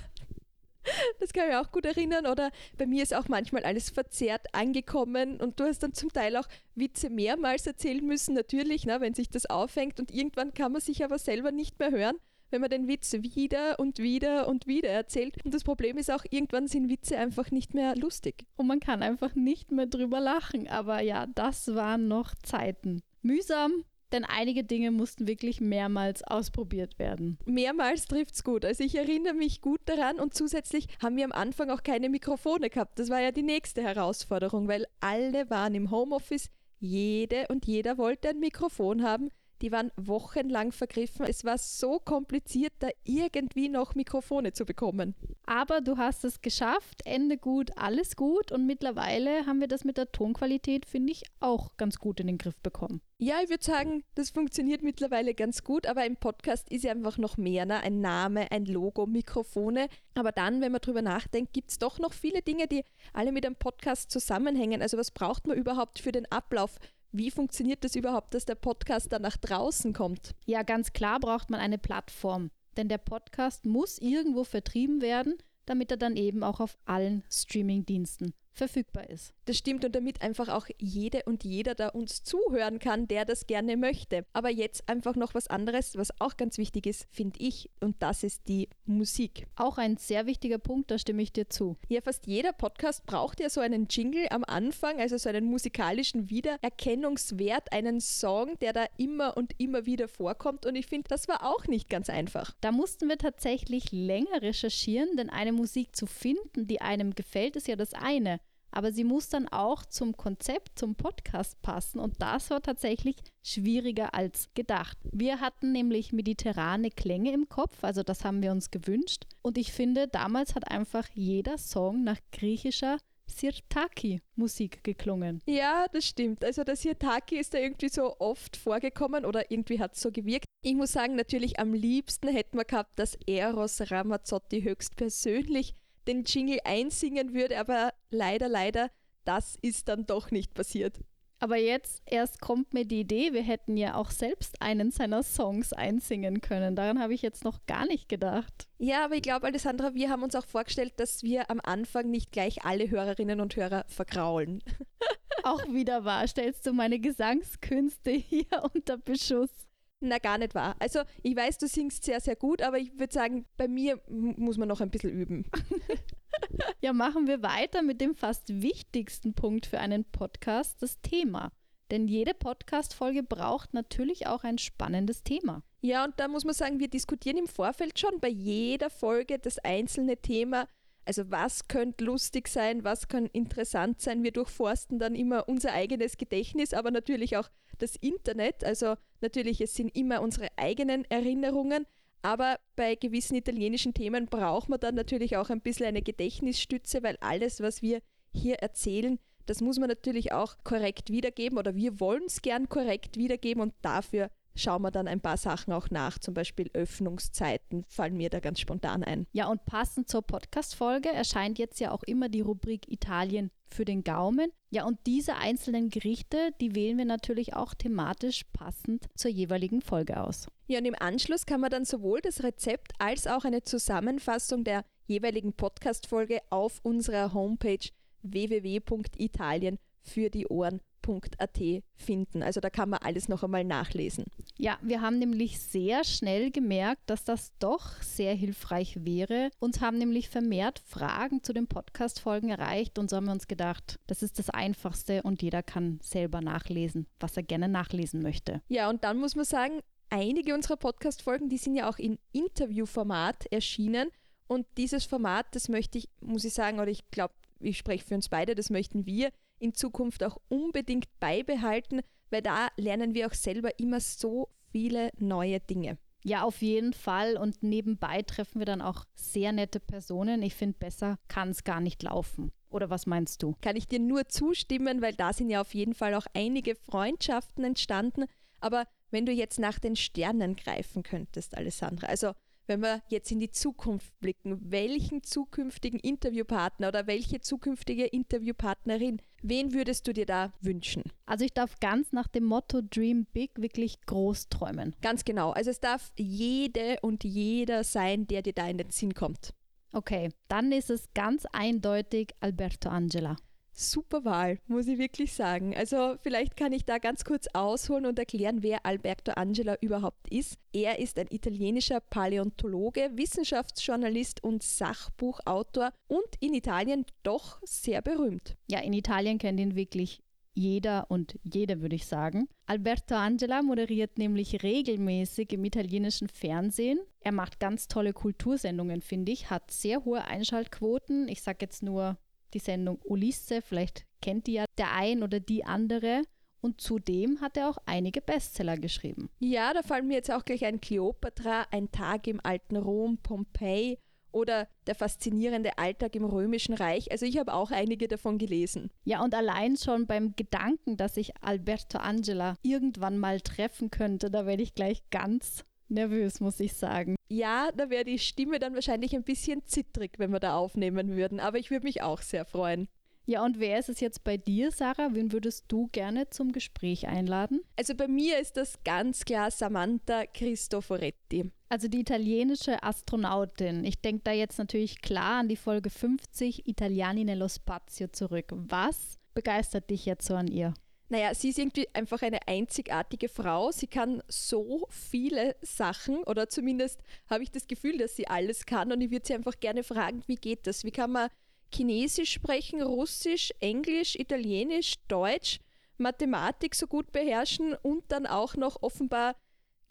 kann 1.36 1.50
ich 1.50 1.56
mich 1.56 1.66
auch 1.66 1.72
gut 1.72 1.86
erinnern. 1.86 2.26
Oder 2.26 2.52
bei 2.78 2.88
mir 2.88 3.04
ist 3.04 3.14
auch 3.14 3.28
manchmal 3.28 3.64
alles 3.64 3.90
verzerrt 3.90 4.48
angekommen 4.54 5.40
und 5.40 5.60
du 5.60 5.66
hast 5.66 5.84
dann 5.84 5.94
zum 5.94 6.12
Teil 6.12 6.36
auch 6.38 6.48
Witze 6.76 7.10
mehrmals 7.10 7.68
erzählen 7.68 8.06
müssen, 8.06 8.34
natürlich, 8.34 8.86
ne, 8.86 9.02
wenn 9.02 9.14
sich 9.14 9.30
das 9.30 9.46
aufhängt. 9.46 10.00
Und 10.00 10.12
irgendwann 10.12 10.54
kann 10.54 10.72
man 10.72 10.82
sich 10.82 11.04
aber 11.04 11.20
selber 11.20 11.52
nicht 11.52 11.78
mehr 11.80 11.92
hören, 11.92 12.16
wenn 12.50 12.62
man 12.62 12.70
den 12.70 12.88
Witz 12.88 13.14
wieder 13.14 13.80
und 13.80 14.00
wieder 14.00 14.48
und 14.48 14.66
wieder 14.66 14.90
erzählt. 14.90 15.44
Und 15.44 15.54
das 15.54 15.64
Problem 15.64 15.98
ist 15.98 16.10
auch, 16.10 16.24
irgendwann 16.30 16.68
sind 16.68 16.90
Witze 16.90 17.18
einfach 17.18 17.52
nicht 17.52 17.74
mehr 17.74 17.96
lustig. 17.96 18.46
Und 18.56 18.68
man 18.68 18.80
kann 18.80 19.04
einfach 19.04 19.36
nicht 19.36 19.72
mehr 19.72 19.88
drüber 19.88 20.20
lachen. 20.20 20.68
Aber 20.68 21.02
ja, 21.02 21.28
das 21.28 21.76
waren 21.76 22.08
noch 22.08 22.34
Zeiten. 22.44 23.02
Mühsam, 23.22 23.84
denn 24.12 24.24
einige 24.24 24.64
Dinge 24.64 24.92
mussten 24.92 25.28
wirklich 25.28 25.62
mehrmals 25.62 26.24
ausprobiert 26.24 27.00
werden. 27.00 27.38
Mehrmals 27.46 28.06
trifft 28.08 28.36
es 28.36 28.44
gut. 28.44 28.66
Also 28.66 28.84
ich 28.84 28.96
erinnere 28.96 29.34
mich 29.34 29.62
gut 29.62 29.82
daran 29.86 30.20
und 30.20 30.34
zusätzlich 30.34 30.88
haben 31.02 31.18
wir 31.18 31.26
am 31.26 31.32
Anfang 31.32 31.70
auch 31.70 31.84
keine 31.84 32.10
Mikrofone 32.10 32.70
gehabt. 32.70 33.00
Das 33.00 33.10
war 33.10 33.22
ja 33.22 33.32
die 33.32 33.44
nächste 33.44 33.82
Herausforderung, 33.82 34.68
weil 34.68 34.86
alle 35.00 35.50
waren 35.50 35.76
im 35.76 35.92
Homeoffice, 35.92 36.50
jede 36.80 37.48
und 37.50 37.66
jeder 37.66 37.98
wollte 37.98 38.30
ein 38.30 38.40
Mikrofon 38.40 39.04
haben 39.04 39.30
die 39.66 39.72
waren 39.72 39.92
wochenlang 39.98 40.72
vergriffen. 40.72 41.26
Es 41.26 41.44
war 41.44 41.58
so 41.58 41.98
kompliziert, 41.98 42.72
da 42.80 42.90
irgendwie 43.04 43.68
noch 43.68 43.96
Mikrofone 43.96 44.54
zu 44.54 44.64
bekommen. 44.64 45.16
Aber 45.48 45.82
du 45.82 45.98
hast 45.98 46.24
es 46.24 46.42
geschafft, 46.42 47.02
Ende 47.04 47.40
gut, 47.40 47.72
alles 47.76 48.16
gut 48.16 48.52
und 48.52 48.68
mittlerweile 48.68 49.48
haben 49.48 49.62
wir 49.62 49.68
das 49.68 49.84
mit 49.84 49.98
der 49.98 50.12
Tonqualität, 50.12 50.86
finde 50.86 51.14
ich, 51.14 51.24
auch 51.40 51.78
ganz 51.78 51.98
gut 51.98 52.20
in 52.20 52.28
den 52.28 52.38
Griff 52.38 52.60
bekommen. 52.62 53.02
Ja, 53.18 53.38
ich 53.42 53.50
würde 53.50 53.64
sagen, 53.64 54.04
das 54.16 54.30
funktioniert 54.30 54.84
mittlerweile 54.84 55.34
ganz 55.34 55.64
gut, 55.64 55.88
aber 55.88 56.06
im 56.06 56.18
Podcast 56.18 56.70
ist 56.70 56.84
ja 56.84 56.92
einfach 56.92 57.18
noch 57.18 57.38
mehr, 57.38 57.66
ne? 57.66 57.80
ein 57.80 58.02
Name, 58.02 58.52
ein 58.52 58.66
Logo, 58.66 59.06
Mikrofone. 59.06 59.88
Aber 60.16 60.34
dann, 60.34 60.62
wenn 60.62 60.74
man 60.74 60.82
drüber 60.82 61.02
nachdenkt, 61.02 61.54
gibt 61.54 61.72
es 61.72 61.80
doch 61.80 61.98
noch 61.98 62.12
viele 62.12 62.42
Dinge, 62.42 62.68
die 62.68 62.84
alle 63.14 63.32
mit 63.32 63.46
einem 63.46 63.56
Podcast 63.56 64.12
zusammenhängen. 64.12 64.82
Also 64.82 64.98
was 64.98 65.12
braucht 65.12 65.48
man 65.48 65.58
überhaupt 65.58 66.00
für 66.00 66.12
den 66.12 66.30
Ablauf? 66.30 66.78
Wie 67.18 67.32
funktioniert 67.32 67.86
das 67.86 67.96
überhaupt, 67.96 68.34
dass 68.34 68.44
der 68.44 68.56
Podcast 68.56 69.14
dann 69.14 69.22
nach 69.22 69.38
draußen 69.38 69.94
kommt? 69.94 70.36
Ja, 70.46 70.64
ganz 70.64 70.92
klar 70.92 71.22
braucht 71.22 71.50
man 71.50 71.62
eine 71.62 71.78
Plattform, 71.78 72.52
denn 72.76 72.90
der 72.90 72.98
Podcast 72.98 73.66
muss 73.66 74.00
irgendwo 74.00 74.44
vertrieben 74.44 75.00
werden, 75.00 75.36
damit 75.66 75.92
er 75.92 75.98
dann 75.98 76.18
eben 76.18 76.44
auch 76.44 76.60
auf 76.60 76.78
allen 76.84 77.24
Streamingdiensten 77.32 78.34
verfügbar 78.56 79.10
ist. 79.10 79.34
Das 79.46 79.58
stimmt 79.58 79.86
und 79.86 79.94
damit 79.94 80.22
einfach 80.22 80.50
auch 80.50 80.68
jede 80.80 81.24
und 81.26 81.44
jeder 81.44 81.76
da 81.76 81.90
uns 81.90 82.24
zuhören 82.24 82.80
kann, 82.80 83.08
der 83.08 83.26
das 83.26 83.48
gerne 83.48 83.78
möchte. 83.78 84.26
Aber 84.34 84.50
jetzt 84.50 84.90
einfach 84.90 85.16
noch 85.16 85.36
was 85.36 85.48
anderes, 85.48 85.98
was 85.98 86.10
auch 86.20 86.38
ganz 86.38 86.58
wichtig 86.58 86.88
ist, 86.88 87.06
finde 87.12 87.40
ich, 87.40 87.70
und 87.82 88.02
das 88.02 88.24
ist 88.24 88.48
die 88.48 88.70
Musik. 88.86 89.48
Auch 89.56 89.78
ein 89.78 89.98
sehr 89.98 90.26
wichtiger 90.26 90.58
Punkt, 90.58 90.90
da 90.90 90.98
stimme 90.98 91.22
ich 91.22 91.34
dir 91.34 91.50
zu. 91.50 91.78
Ja, 91.90 92.02
fast 92.02 92.26
jeder 92.28 92.54
Podcast 92.54 93.06
braucht 93.06 93.40
ja 93.40 93.50
so 93.50 93.62
einen 93.62 93.88
Jingle 93.90 94.28
am 94.30 94.44
Anfang, 94.44 95.00
also 95.00 95.18
so 95.18 95.30
einen 95.30 95.46
musikalischen 95.46 96.30
Wiedererkennungswert, 96.30 97.72
einen 97.72 98.00
Song, 98.00 98.58
der 98.60 98.74
da 98.74 98.86
immer 98.98 99.38
und 99.38 99.54
immer 99.60 99.86
wieder 99.86 100.08
vorkommt 100.08 100.66
und 100.66 100.76
ich 100.76 100.88
finde, 100.88 101.10
das 101.10 101.28
war 101.28 101.46
auch 101.46 101.68
nicht 101.68 101.90
ganz 101.90 102.10
einfach. 102.10 102.54
Da 102.62 102.72
mussten 102.72 103.10
wir 103.10 103.18
tatsächlich 103.18 103.92
länger 103.92 104.42
recherchieren, 104.42 105.18
denn 105.18 105.30
eine 105.30 105.52
Musik 105.52 105.96
zu 105.96 106.06
finden, 106.06 106.68
die 106.68 106.82
einem 106.82 107.14
gefällt, 107.14 107.56
ist 107.56 107.68
ja 107.68 107.76
das 107.76 107.94
eine 107.94 108.40
aber 108.72 108.92
sie 108.92 109.04
muss 109.04 109.30
dann 109.30 109.48
auch 109.48 109.86
zum 109.86 110.18
Konzept, 110.18 110.78
zum 110.78 110.96
Podcast 110.96 111.62
passen 111.62 112.00
und 112.00 112.22
das 112.22 112.50
war 112.50 112.62
tatsächlich 112.62 113.16
schwieriger 113.44 114.14
als 114.14 114.50
gedacht. 114.54 114.98
Wir 115.12 115.40
hatten 115.40 115.72
nämlich 115.72 116.14
mediterrane 116.14 116.90
Klänge 116.90 117.34
im 117.34 117.50
Kopf, 117.50 117.84
also 117.84 118.04
das 118.04 118.24
haben 118.24 118.42
wir 118.42 118.52
uns 118.52 118.72
gewünscht 118.72 119.26
und 119.42 119.58
ich 119.58 119.72
finde, 119.72 120.08
damals 120.08 120.56
hat 120.56 120.70
einfach 120.70 121.08
jeder 121.14 121.58
Song 121.58 122.04
nach 122.04 122.20
griechischer 122.32 122.98
Sirtaki-Musik 123.28 124.84
geklungen. 124.84 125.42
Ja, 125.46 125.86
das 125.92 126.06
stimmt. 126.06 126.44
Also 126.44 126.64
das 126.64 126.82
Sirtaki 126.82 127.38
ist 127.38 127.54
da 127.54 127.58
irgendwie 127.58 127.90
so 127.90 128.18
oft 128.20 128.56
vorgekommen 128.56 129.26
oder 129.26 129.52
irgendwie 129.52 129.80
hat 129.80 129.96
es 129.96 130.02
so 130.02 130.12
gewirkt. 130.12 130.46
Ich 130.64 130.76
muss 130.76 130.92
sagen, 130.92 131.16
natürlich 131.16 131.60
am 131.60 131.74
liebsten 131.74 132.28
hätten 132.28 132.58
wir 132.58 132.66
gehabt, 132.66 132.98
dass 133.00 133.18
Eros 133.26 133.92
Ramazzotti 133.92 134.62
höchstpersönlich 134.62 135.76
den 136.08 136.24
Jingle 136.24 136.60
einsingen 136.64 137.34
würde, 137.34 137.60
aber 137.60 137.94
leider, 138.10 138.48
leider, 138.48 138.92
das 139.24 139.58
ist 139.62 139.88
dann 139.88 140.06
doch 140.06 140.32
nicht 140.32 140.54
passiert. 140.54 141.00
Aber 141.40 141.58
jetzt 141.58 142.02
erst 142.06 142.40
kommt 142.40 142.74
mir 142.74 142.86
die 142.86 143.02
Idee, 143.02 143.34
wir 143.34 143.44
hätten 143.44 143.76
ja 143.76 143.96
auch 143.96 144.10
selbst 144.10 144.62
einen 144.62 144.92
seiner 144.92 145.22
Songs 145.22 145.74
einsingen 145.74 146.40
können. 146.42 146.76
Daran 146.76 147.00
habe 147.00 147.14
ich 147.14 147.22
jetzt 147.22 147.44
noch 147.44 147.66
gar 147.66 147.86
nicht 147.86 148.08
gedacht. 148.08 148.68
Ja, 148.78 149.04
aber 149.06 149.16
ich 149.16 149.22
glaube, 149.22 149.48
Alessandra, 149.48 149.94
wir 149.94 150.10
haben 150.10 150.24
uns 150.24 150.36
auch 150.36 150.46
vorgestellt, 150.46 150.94
dass 150.98 151.24
wir 151.24 151.52
am 151.52 151.60
Anfang 151.62 152.10
nicht 152.10 152.32
gleich 152.32 152.64
alle 152.64 152.90
Hörerinnen 152.90 153.42
und 153.42 153.56
Hörer 153.56 153.84
vergraulen. 153.88 154.64
auch 155.44 155.66
wieder 155.68 156.06
wahr, 156.06 156.28
stellst 156.28 156.66
du 156.66 156.74
meine 156.74 157.00
Gesangskünste 157.00 158.12
hier 158.12 158.46
unter 158.74 158.98
Beschuss. 158.98 159.65
Na, 160.02 160.20
gar 160.20 160.38
nicht 160.38 160.56
wahr. 160.56 160.76
Also, 160.80 161.02
ich 161.24 161.36
weiß, 161.36 161.58
du 161.58 161.68
singst 161.68 162.04
sehr, 162.04 162.20
sehr 162.20 162.36
gut, 162.36 162.62
aber 162.62 162.78
ich 162.78 163.00
würde 163.00 163.14
sagen, 163.14 163.46
bei 163.58 163.68
mir 163.68 164.02
muss 164.08 164.58
man 164.58 164.68
noch 164.68 164.82
ein 164.82 164.92
bisschen 164.92 165.12
üben. 165.12 165.46
ja, 166.82 166.94
machen 166.94 167.28
wir 167.28 167.42
weiter 167.42 167.82
mit 167.82 168.02
dem 168.02 168.16
fast 168.16 168.62
wichtigsten 168.62 169.34
Punkt 169.34 169.66
für 169.66 169.80
einen 169.80 170.04
Podcast, 170.06 170.82
das 170.82 171.02
Thema. 171.02 171.52
Denn 171.92 172.08
jede 172.08 172.34
Podcast-Folge 172.34 173.24
braucht 173.24 173.74
natürlich 173.74 174.28
auch 174.28 174.44
ein 174.44 174.58
spannendes 174.58 175.24
Thema. 175.24 175.64
Ja, 175.82 176.04
und 176.04 176.20
da 176.20 176.28
muss 176.28 176.44
man 176.44 176.56
sagen, 176.56 176.80
wir 176.80 176.88
diskutieren 176.88 177.38
im 177.38 177.48
Vorfeld 177.48 178.00
schon 178.00 178.20
bei 178.20 178.28
jeder 178.28 178.90
Folge 178.90 179.38
das 179.38 179.60
einzelne 179.60 180.18
Thema. 180.18 180.68
Also 181.06 181.30
was 181.30 181.68
könnte 181.68 182.04
lustig 182.04 182.48
sein, 182.48 182.84
was 182.84 183.08
kann 183.08 183.28
interessant 183.28 184.02
sein. 184.02 184.24
Wir 184.24 184.32
durchforsten 184.32 184.98
dann 184.98 185.14
immer 185.14 185.48
unser 185.48 185.74
eigenes 185.74 186.18
Gedächtnis, 186.18 186.74
aber 186.74 186.90
natürlich 186.90 187.38
auch 187.38 187.50
das 187.78 187.96
Internet. 187.96 188.64
Also 188.64 188.96
natürlich, 189.22 189.62
es 189.62 189.74
sind 189.76 189.96
immer 189.96 190.22
unsere 190.22 190.50
eigenen 190.58 191.06
Erinnerungen, 191.10 191.86
aber 192.22 192.60
bei 192.76 192.96
gewissen 192.96 193.36
italienischen 193.36 193.94
Themen 193.94 194.26
braucht 194.26 194.70
man 194.70 194.80
dann 194.80 194.96
natürlich 194.96 195.38
auch 195.38 195.50
ein 195.50 195.62
bisschen 195.62 195.86
eine 195.86 196.02
Gedächtnisstütze, 196.02 197.04
weil 197.04 197.18
alles, 197.20 197.62
was 197.62 197.82
wir 197.82 198.02
hier 198.34 198.56
erzählen, 198.56 199.20
das 199.46 199.62
muss 199.62 199.78
man 199.78 199.90
natürlich 199.90 200.32
auch 200.32 200.56
korrekt 200.64 201.12
wiedergeben 201.12 201.58
oder 201.58 201.76
wir 201.76 202.00
wollen 202.00 202.24
es 202.26 202.42
gern 202.42 202.68
korrekt 202.68 203.18
wiedergeben 203.18 203.62
und 203.62 203.74
dafür 203.82 204.30
schauen 204.56 204.82
wir 204.82 204.92
dann 204.92 205.08
ein 205.08 205.22
paar 205.22 205.38
Sachen 205.38 205.74
auch 205.74 205.90
nach, 205.90 206.18
zum 206.20 206.34
Beispiel 206.34 206.70
Öffnungszeiten 206.74 207.86
fallen 207.88 208.18
mir 208.18 208.30
da 208.30 208.40
ganz 208.40 208.60
spontan 208.60 209.04
ein. 209.04 209.28
Ja, 209.34 209.48
und 209.48 209.66
passend 209.66 210.10
zur 210.10 210.22
Podcast-Folge 210.22 211.10
erscheint 211.10 211.60
jetzt 211.60 211.80
ja 211.80 211.92
auch 211.92 212.04
immer 212.04 212.30
die 212.30 212.42
Rubrik 212.42 212.92
Italien 212.92 213.52
für 213.68 213.86
den 213.86 214.04
Gaumen. 214.04 214.52
Ja, 214.70 214.86
und 214.86 215.00
diese 215.06 215.36
einzelnen 215.36 215.90
Gerichte, 215.90 216.52
die 216.62 216.76
wählen 216.76 216.98
wir 216.98 217.06
natürlich 217.06 217.54
auch 217.54 217.74
thematisch 217.74 218.44
passend 218.54 219.06
zur 219.16 219.32
jeweiligen 219.32 219.82
Folge 219.82 220.22
aus. 220.22 220.48
Ja, 220.68 220.80
und 220.80 220.86
im 220.86 220.96
Anschluss 220.98 221.46
kann 221.46 221.62
man 221.62 221.70
dann 221.70 221.86
sowohl 221.86 222.22
das 222.22 222.44
Rezept 222.44 222.94
als 223.00 223.28
auch 223.28 223.46
eine 223.46 223.64
Zusammenfassung 223.64 224.64
der 224.64 224.86
jeweiligen 225.08 225.54
Podcast-Folge 225.54 226.40
auf 226.50 226.80
unserer 226.84 227.34
Homepage 227.34 227.90
www.italien 228.24 229.78
für 230.02 230.30
die 230.30 230.48
Ohren 230.48 230.82
www.ecom.at 231.06 231.84
finden. 231.96 232.44
Also 232.44 232.60
da 232.60 232.70
kann 232.70 232.90
man 232.90 233.00
alles 233.02 233.30
noch 233.30 233.44
einmal 233.44 233.64
nachlesen. 233.64 234.26
Ja, 234.58 234.78
wir 234.82 235.02
haben 235.02 235.20
nämlich 235.20 235.60
sehr 235.60 236.04
schnell 236.04 236.52
gemerkt, 236.52 237.02
dass 237.10 237.24
das 237.24 237.54
doch 237.60 238.02
sehr 238.02 238.34
hilfreich 238.34 239.06
wäre. 239.06 239.50
Uns 239.60 239.82
haben 239.82 239.98
nämlich 239.98 240.30
vermehrt 240.30 240.80
Fragen 240.80 241.44
zu 241.44 241.54
den 241.54 241.68
Podcast-Folgen 241.68 242.50
erreicht 242.50 243.00
und 243.00 243.10
so 243.10 243.18
haben 243.18 243.26
wir 243.26 243.32
uns 243.32 243.48
gedacht, 243.48 244.00
das 244.08 244.24
ist 244.24 244.40
das 244.40 244.50
Einfachste 244.50 245.24
und 245.24 245.42
jeder 245.42 245.64
kann 245.64 246.00
selber 246.02 246.42
nachlesen, 246.42 247.08
was 247.20 247.38
er 247.38 247.44
gerne 247.44 247.68
nachlesen 247.68 248.22
möchte. 248.22 248.62
Ja, 248.68 248.90
und 248.90 249.04
dann 249.04 249.18
muss 249.18 249.36
man 249.36 249.46
sagen, 249.46 249.80
einige 250.10 250.54
unserer 250.54 250.78
Podcast-Folgen, 250.78 251.50
die 251.50 251.58
sind 251.58 251.76
ja 251.76 251.90
auch 251.90 251.98
in 251.98 252.18
Interviewformat 252.32 253.46
erschienen. 253.52 254.10
Und 254.48 254.68
dieses 254.78 255.06
Format, 255.06 255.48
das 255.54 255.70
möchte 255.70 255.98
ich, 255.98 256.08
muss 256.22 256.46
ich 256.46 256.54
sagen, 256.54 256.80
oder 256.80 256.92
ich 256.92 257.10
glaube, 257.10 257.34
ich 257.60 257.78
spreche 257.78 258.06
für 258.06 258.16
uns 258.16 258.30
beide, 258.30 258.54
das 258.54 258.70
möchten 258.70 259.06
wir 259.08 259.32
in 259.60 259.74
Zukunft 259.74 260.24
auch 260.24 260.38
unbedingt 260.50 261.08
beibehalten, 261.20 262.02
weil 262.30 262.42
da 262.42 262.68
lernen 262.78 263.14
wir 263.14 263.28
auch 263.28 263.34
selber 263.34 263.80
immer 263.80 264.00
so 264.00 264.50
viele 264.72 265.12
neue 265.18 265.60
Dinge. 265.60 265.98
Ja, 266.24 266.44
auf 266.44 266.64
jeden 266.64 266.94
Fall. 266.94 267.38
Und 267.38 267.62
nebenbei 267.62 268.24
treffen 268.24 268.60
wir 268.60 268.66
dann 268.66 268.82
auch 268.82 269.06
sehr 269.14 269.52
nette 269.52 269.80
Personen. 269.80 270.42
Ich 270.42 270.56
finde, 270.56 270.78
besser 270.80 271.20
kann 271.28 271.50
es 271.50 271.64
gar 271.64 271.80
nicht 271.80 272.02
laufen. 272.02 272.52
Oder 272.70 272.90
was 272.90 273.06
meinst 273.06 273.44
du? 273.44 273.56
Kann 273.62 273.76
ich 273.76 273.88
dir 273.88 274.00
nur 274.00 274.28
zustimmen, 274.28 275.04
weil 275.04 275.14
da 275.14 275.34
sind 275.34 275.52
ja 275.52 275.62
auf 275.62 275.76
jeden 275.76 275.94
Fall 275.94 276.16
auch 276.16 276.26
einige 276.34 276.76
Freundschaften 276.76 277.64
entstanden. 277.64 278.26
Aber 278.60 278.88
wenn 279.12 279.28
du 279.28 279.32
jetzt 279.32 279.60
nach 279.60 279.78
den 279.78 279.96
Sternen 279.96 280.56
greifen 280.56 281.04
könntest, 281.04 281.56
Alessandra, 281.56 282.08
also 282.08 282.34
wenn 282.68 282.82
wir 282.82 283.02
jetzt 283.10 283.32
in 283.32 283.40
die 283.40 283.52
Zukunft 283.52 284.20
blicken, 284.20 284.60
welchen 284.72 285.24
zukünftigen 285.24 286.00
Interviewpartner 286.00 286.90
oder 286.90 287.08
welche 287.08 287.42
zukünftige 287.42 288.06
Interviewpartnerin, 288.06 289.22
wen 289.42 289.74
würdest 289.74 290.08
du 290.08 290.14
dir 290.14 290.26
da 290.26 290.54
wünschen? 290.62 291.04
Also 291.26 291.46
ich 291.46 291.54
darf 291.54 291.80
ganz 291.80 292.12
nach 292.12 292.28
dem 292.28 292.46
Motto 292.46 292.82
Dream 292.82 293.26
Big 293.34 293.52
wirklich 293.56 294.02
groß 294.06 294.50
träumen. 294.50 294.96
Ganz 295.02 295.26
genau. 295.26 295.52
Also 295.52 295.70
es 295.70 295.80
darf 295.80 296.12
jede 296.18 296.98
und 297.02 297.24
jeder 297.24 297.84
sein, 297.84 298.28
der 298.28 298.42
dir 298.42 298.54
da 298.54 298.68
in 298.68 298.78
den 298.78 298.90
Sinn 298.90 299.14
kommt. 299.14 299.54
Okay, 299.92 300.30
dann 300.50 300.72
ist 300.72 300.90
es 300.90 301.08
ganz 301.14 301.46
eindeutig 301.52 302.34
Alberto 302.42 302.90
Angela 302.90 303.38
super 303.76 304.26
Wahl, 304.26 304.60
muss 304.68 304.88
ich 304.88 304.98
wirklich 304.98 305.34
sagen. 305.34 305.76
Also 305.76 306.16
vielleicht 306.22 306.56
kann 306.56 306.74
ich 306.74 306.86
da 306.86 306.98
ganz 306.98 307.26
kurz 307.26 307.48
ausholen 307.54 308.06
und 308.06 308.18
erklären, 308.18 308.64
wer 308.64 308.86
Alberto 308.86 309.34
Angela 309.34 309.76
überhaupt 309.82 310.30
ist. 310.32 310.58
Er 310.74 311.00
ist 311.00 311.20
ein 311.20 311.28
italienischer 311.30 312.00
Paläontologe, 312.00 313.12
Wissenschaftsjournalist 313.14 314.44
und 314.44 314.64
Sachbuchautor 314.64 315.92
und 316.08 316.26
in 316.40 316.54
Italien 316.54 317.06
doch 317.24 317.60
sehr 317.64 318.02
berühmt. 318.02 318.56
Ja, 318.68 318.80
in 318.80 318.94
Italien 318.94 319.38
kennt 319.38 319.60
ihn 319.60 319.76
wirklich 319.76 320.22
jeder 320.56 321.12
und 321.12 321.38
jede, 321.44 321.82
würde 321.82 321.96
ich 321.96 322.08
sagen. 322.08 322.48
Alberto 322.66 323.16
Angela 323.16 323.62
moderiert 323.62 324.18
nämlich 324.18 324.64
regelmäßig 324.64 325.52
im 325.52 325.66
italienischen 325.66 326.30
Fernsehen. 326.30 327.00
Er 327.20 327.34
macht 327.34 327.60
ganz 327.60 327.88
tolle 327.88 328.14
Kultursendungen, 328.14 329.02
finde 329.02 329.34
ich, 329.34 329.50
hat 329.50 329.70
sehr 329.70 330.06
hohe 330.06 330.24
Einschaltquoten. 330.24 331.28
Ich 331.28 331.42
sage 331.42 331.58
jetzt 331.62 331.84
nur 331.84 332.18
die 332.56 332.60
Sendung 332.60 333.00
Ulisse, 333.04 333.62
vielleicht 333.62 334.06
kennt 334.22 334.48
ihr 334.48 334.54
ja 334.54 334.66
der 334.78 334.94
ein 334.94 335.22
oder 335.22 335.40
die 335.40 335.66
andere. 335.66 336.24
Und 336.62 336.82
zudem 336.82 337.42
hat 337.42 337.58
er 337.58 337.70
auch 337.70 337.78
einige 337.86 338.22
Bestseller 338.22 338.76
geschrieben. 338.76 339.30
Ja, 339.38 339.72
da 339.72 339.84
fallen 339.84 340.08
mir 340.08 340.16
jetzt 340.16 340.32
auch 340.32 340.44
gleich 340.44 340.66
ein 340.66 340.82
Kleopatra, 340.82 341.68
ein 341.70 341.92
Tag 341.92 342.26
im 342.26 342.40
alten 342.42 342.76
Rom, 342.76 343.20
Pompeji 343.20 344.00
oder 344.32 344.68
der 344.88 344.96
faszinierende 344.96 345.78
Alltag 345.78 346.16
im 346.16 346.26
Römischen 346.26 346.74
Reich. 346.74 347.12
Also 347.12 347.26
ich 347.26 347.38
habe 347.38 347.54
auch 347.54 347.70
einige 347.70 348.08
davon 348.08 348.40
gelesen. 348.40 348.90
Ja, 349.04 349.24
und 349.24 349.36
allein 349.36 349.78
schon 349.78 350.08
beim 350.08 350.36
Gedanken, 350.36 350.98
dass 350.98 351.18
ich 351.18 351.34
Alberto 351.42 352.00
Angela 352.00 352.56
irgendwann 352.64 353.20
mal 353.20 353.42
treffen 353.42 353.92
könnte, 353.92 354.32
da 354.32 354.48
werde 354.48 354.64
ich 354.64 354.74
gleich 354.74 355.04
ganz 355.12 355.66
nervös, 355.90 356.40
muss 356.40 356.60
ich 356.60 356.74
sagen. 356.74 357.16
Ja, 357.30 357.72
da 357.76 357.90
wäre 357.90 358.04
die 358.04 358.20
Stimme 358.20 358.60
dann 358.60 358.76
wahrscheinlich 358.76 359.16
ein 359.16 359.24
bisschen 359.24 359.66
zittrig, 359.66 360.14
wenn 360.18 360.32
wir 360.32 360.40
da 360.40 360.56
aufnehmen 360.56 361.16
würden, 361.16 361.40
aber 361.40 361.58
ich 361.58 361.72
würde 361.72 361.86
mich 361.86 362.02
auch 362.02 362.22
sehr 362.22 362.46
freuen. 362.46 362.88
Ja, 363.28 363.44
und 363.44 363.60
wer 363.60 363.80
ist 363.80 363.90
es 363.90 364.02
jetzt 364.02 364.24
bei 364.24 364.38
dir, 364.38 364.72
Sarah? 364.72 365.10
Wen 365.14 365.32
würdest 365.32 365.66
du 365.68 365.88
gerne 365.92 366.30
zum 366.30 366.52
Gespräch 366.52 367.08
einladen? 367.08 367.62
Also 367.76 367.96
bei 367.96 368.08
mir 368.08 368.40
ist 368.40 368.56
das 368.56 368.84
ganz 368.84 369.26
klar 369.26 369.50
Samantha 369.50 370.28
Cristoforetti. 370.28 371.52
Also 371.68 371.88
die 371.88 372.02
italienische 372.02 372.84
Astronautin. 372.84 373.84
Ich 373.84 374.00
denke 374.00 374.22
da 374.26 374.32
jetzt 374.32 374.60
natürlich 374.60 375.02
klar 375.02 375.40
an 375.40 375.50
die 375.50 375.56
Folge 375.56 375.90
50 375.90 376.68
Italiani 376.68 377.26
nello 377.26 377.48
Spazio 377.48 378.08
zurück. 378.10 378.52
Was 378.52 379.18
begeistert 379.34 379.90
dich 379.90 380.06
jetzt 380.06 380.28
so 380.28 380.36
an 380.36 380.48
ihr? 380.48 380.76
Naja, 381.10 381.36
sie 381.36 381.50
ist 381.50 381.60
irgendwie 381.60 381.88
einfach 381.94 382.22
eine 382.24 382.48
einzigartige 382.48 383.30
Frau. 383.30 383.72
Sie 383.72 383.88
kann 383.88 384.24
so 384.28 384.88
viele 384.90 385.56
Sachen 385.62 386.24
oder 386.24 386.50
zumindest 386.50 387.00
habe 387.30 387.44
ich 387.44 387.52
das 387.52 387.68
Gefühl, 387.68 387.98
dass 387.98 388.16
sie 388.16 388.28
alles 388.28 388.66
kann 388.66 388.92
und 388.92 389.02
ich 389.02 389.12
würde 389.12 389.26
sie 389.26 389.36
einfach 389.36 389.60
gerne 389.60 389.84
fragen, 389.84 390.24
wie 390.26 390.36
geht 390.36 390.66
das? 390.66 390.84
Wie 390.84 390.92
kann 390.92 391.12
man 391.12 391.30
Chinesisch 391.74 392.32
sprechen, 392.32 392.82
Russisch, 392.82 393.52
Englisch, 393.60 394.16
Italienisch, 394.16 394.96
Deutsch, 395.08 395.60
Mathematik 395.98 396.74
so 396.76 396.88
gut 396.88 397.12
beherrschen 397.12 397.76
und 397.82 398.04
dann 398.10 398.26
auch 398.26 398.56
noch 398.56 398.82
offenbar 398.82 399.36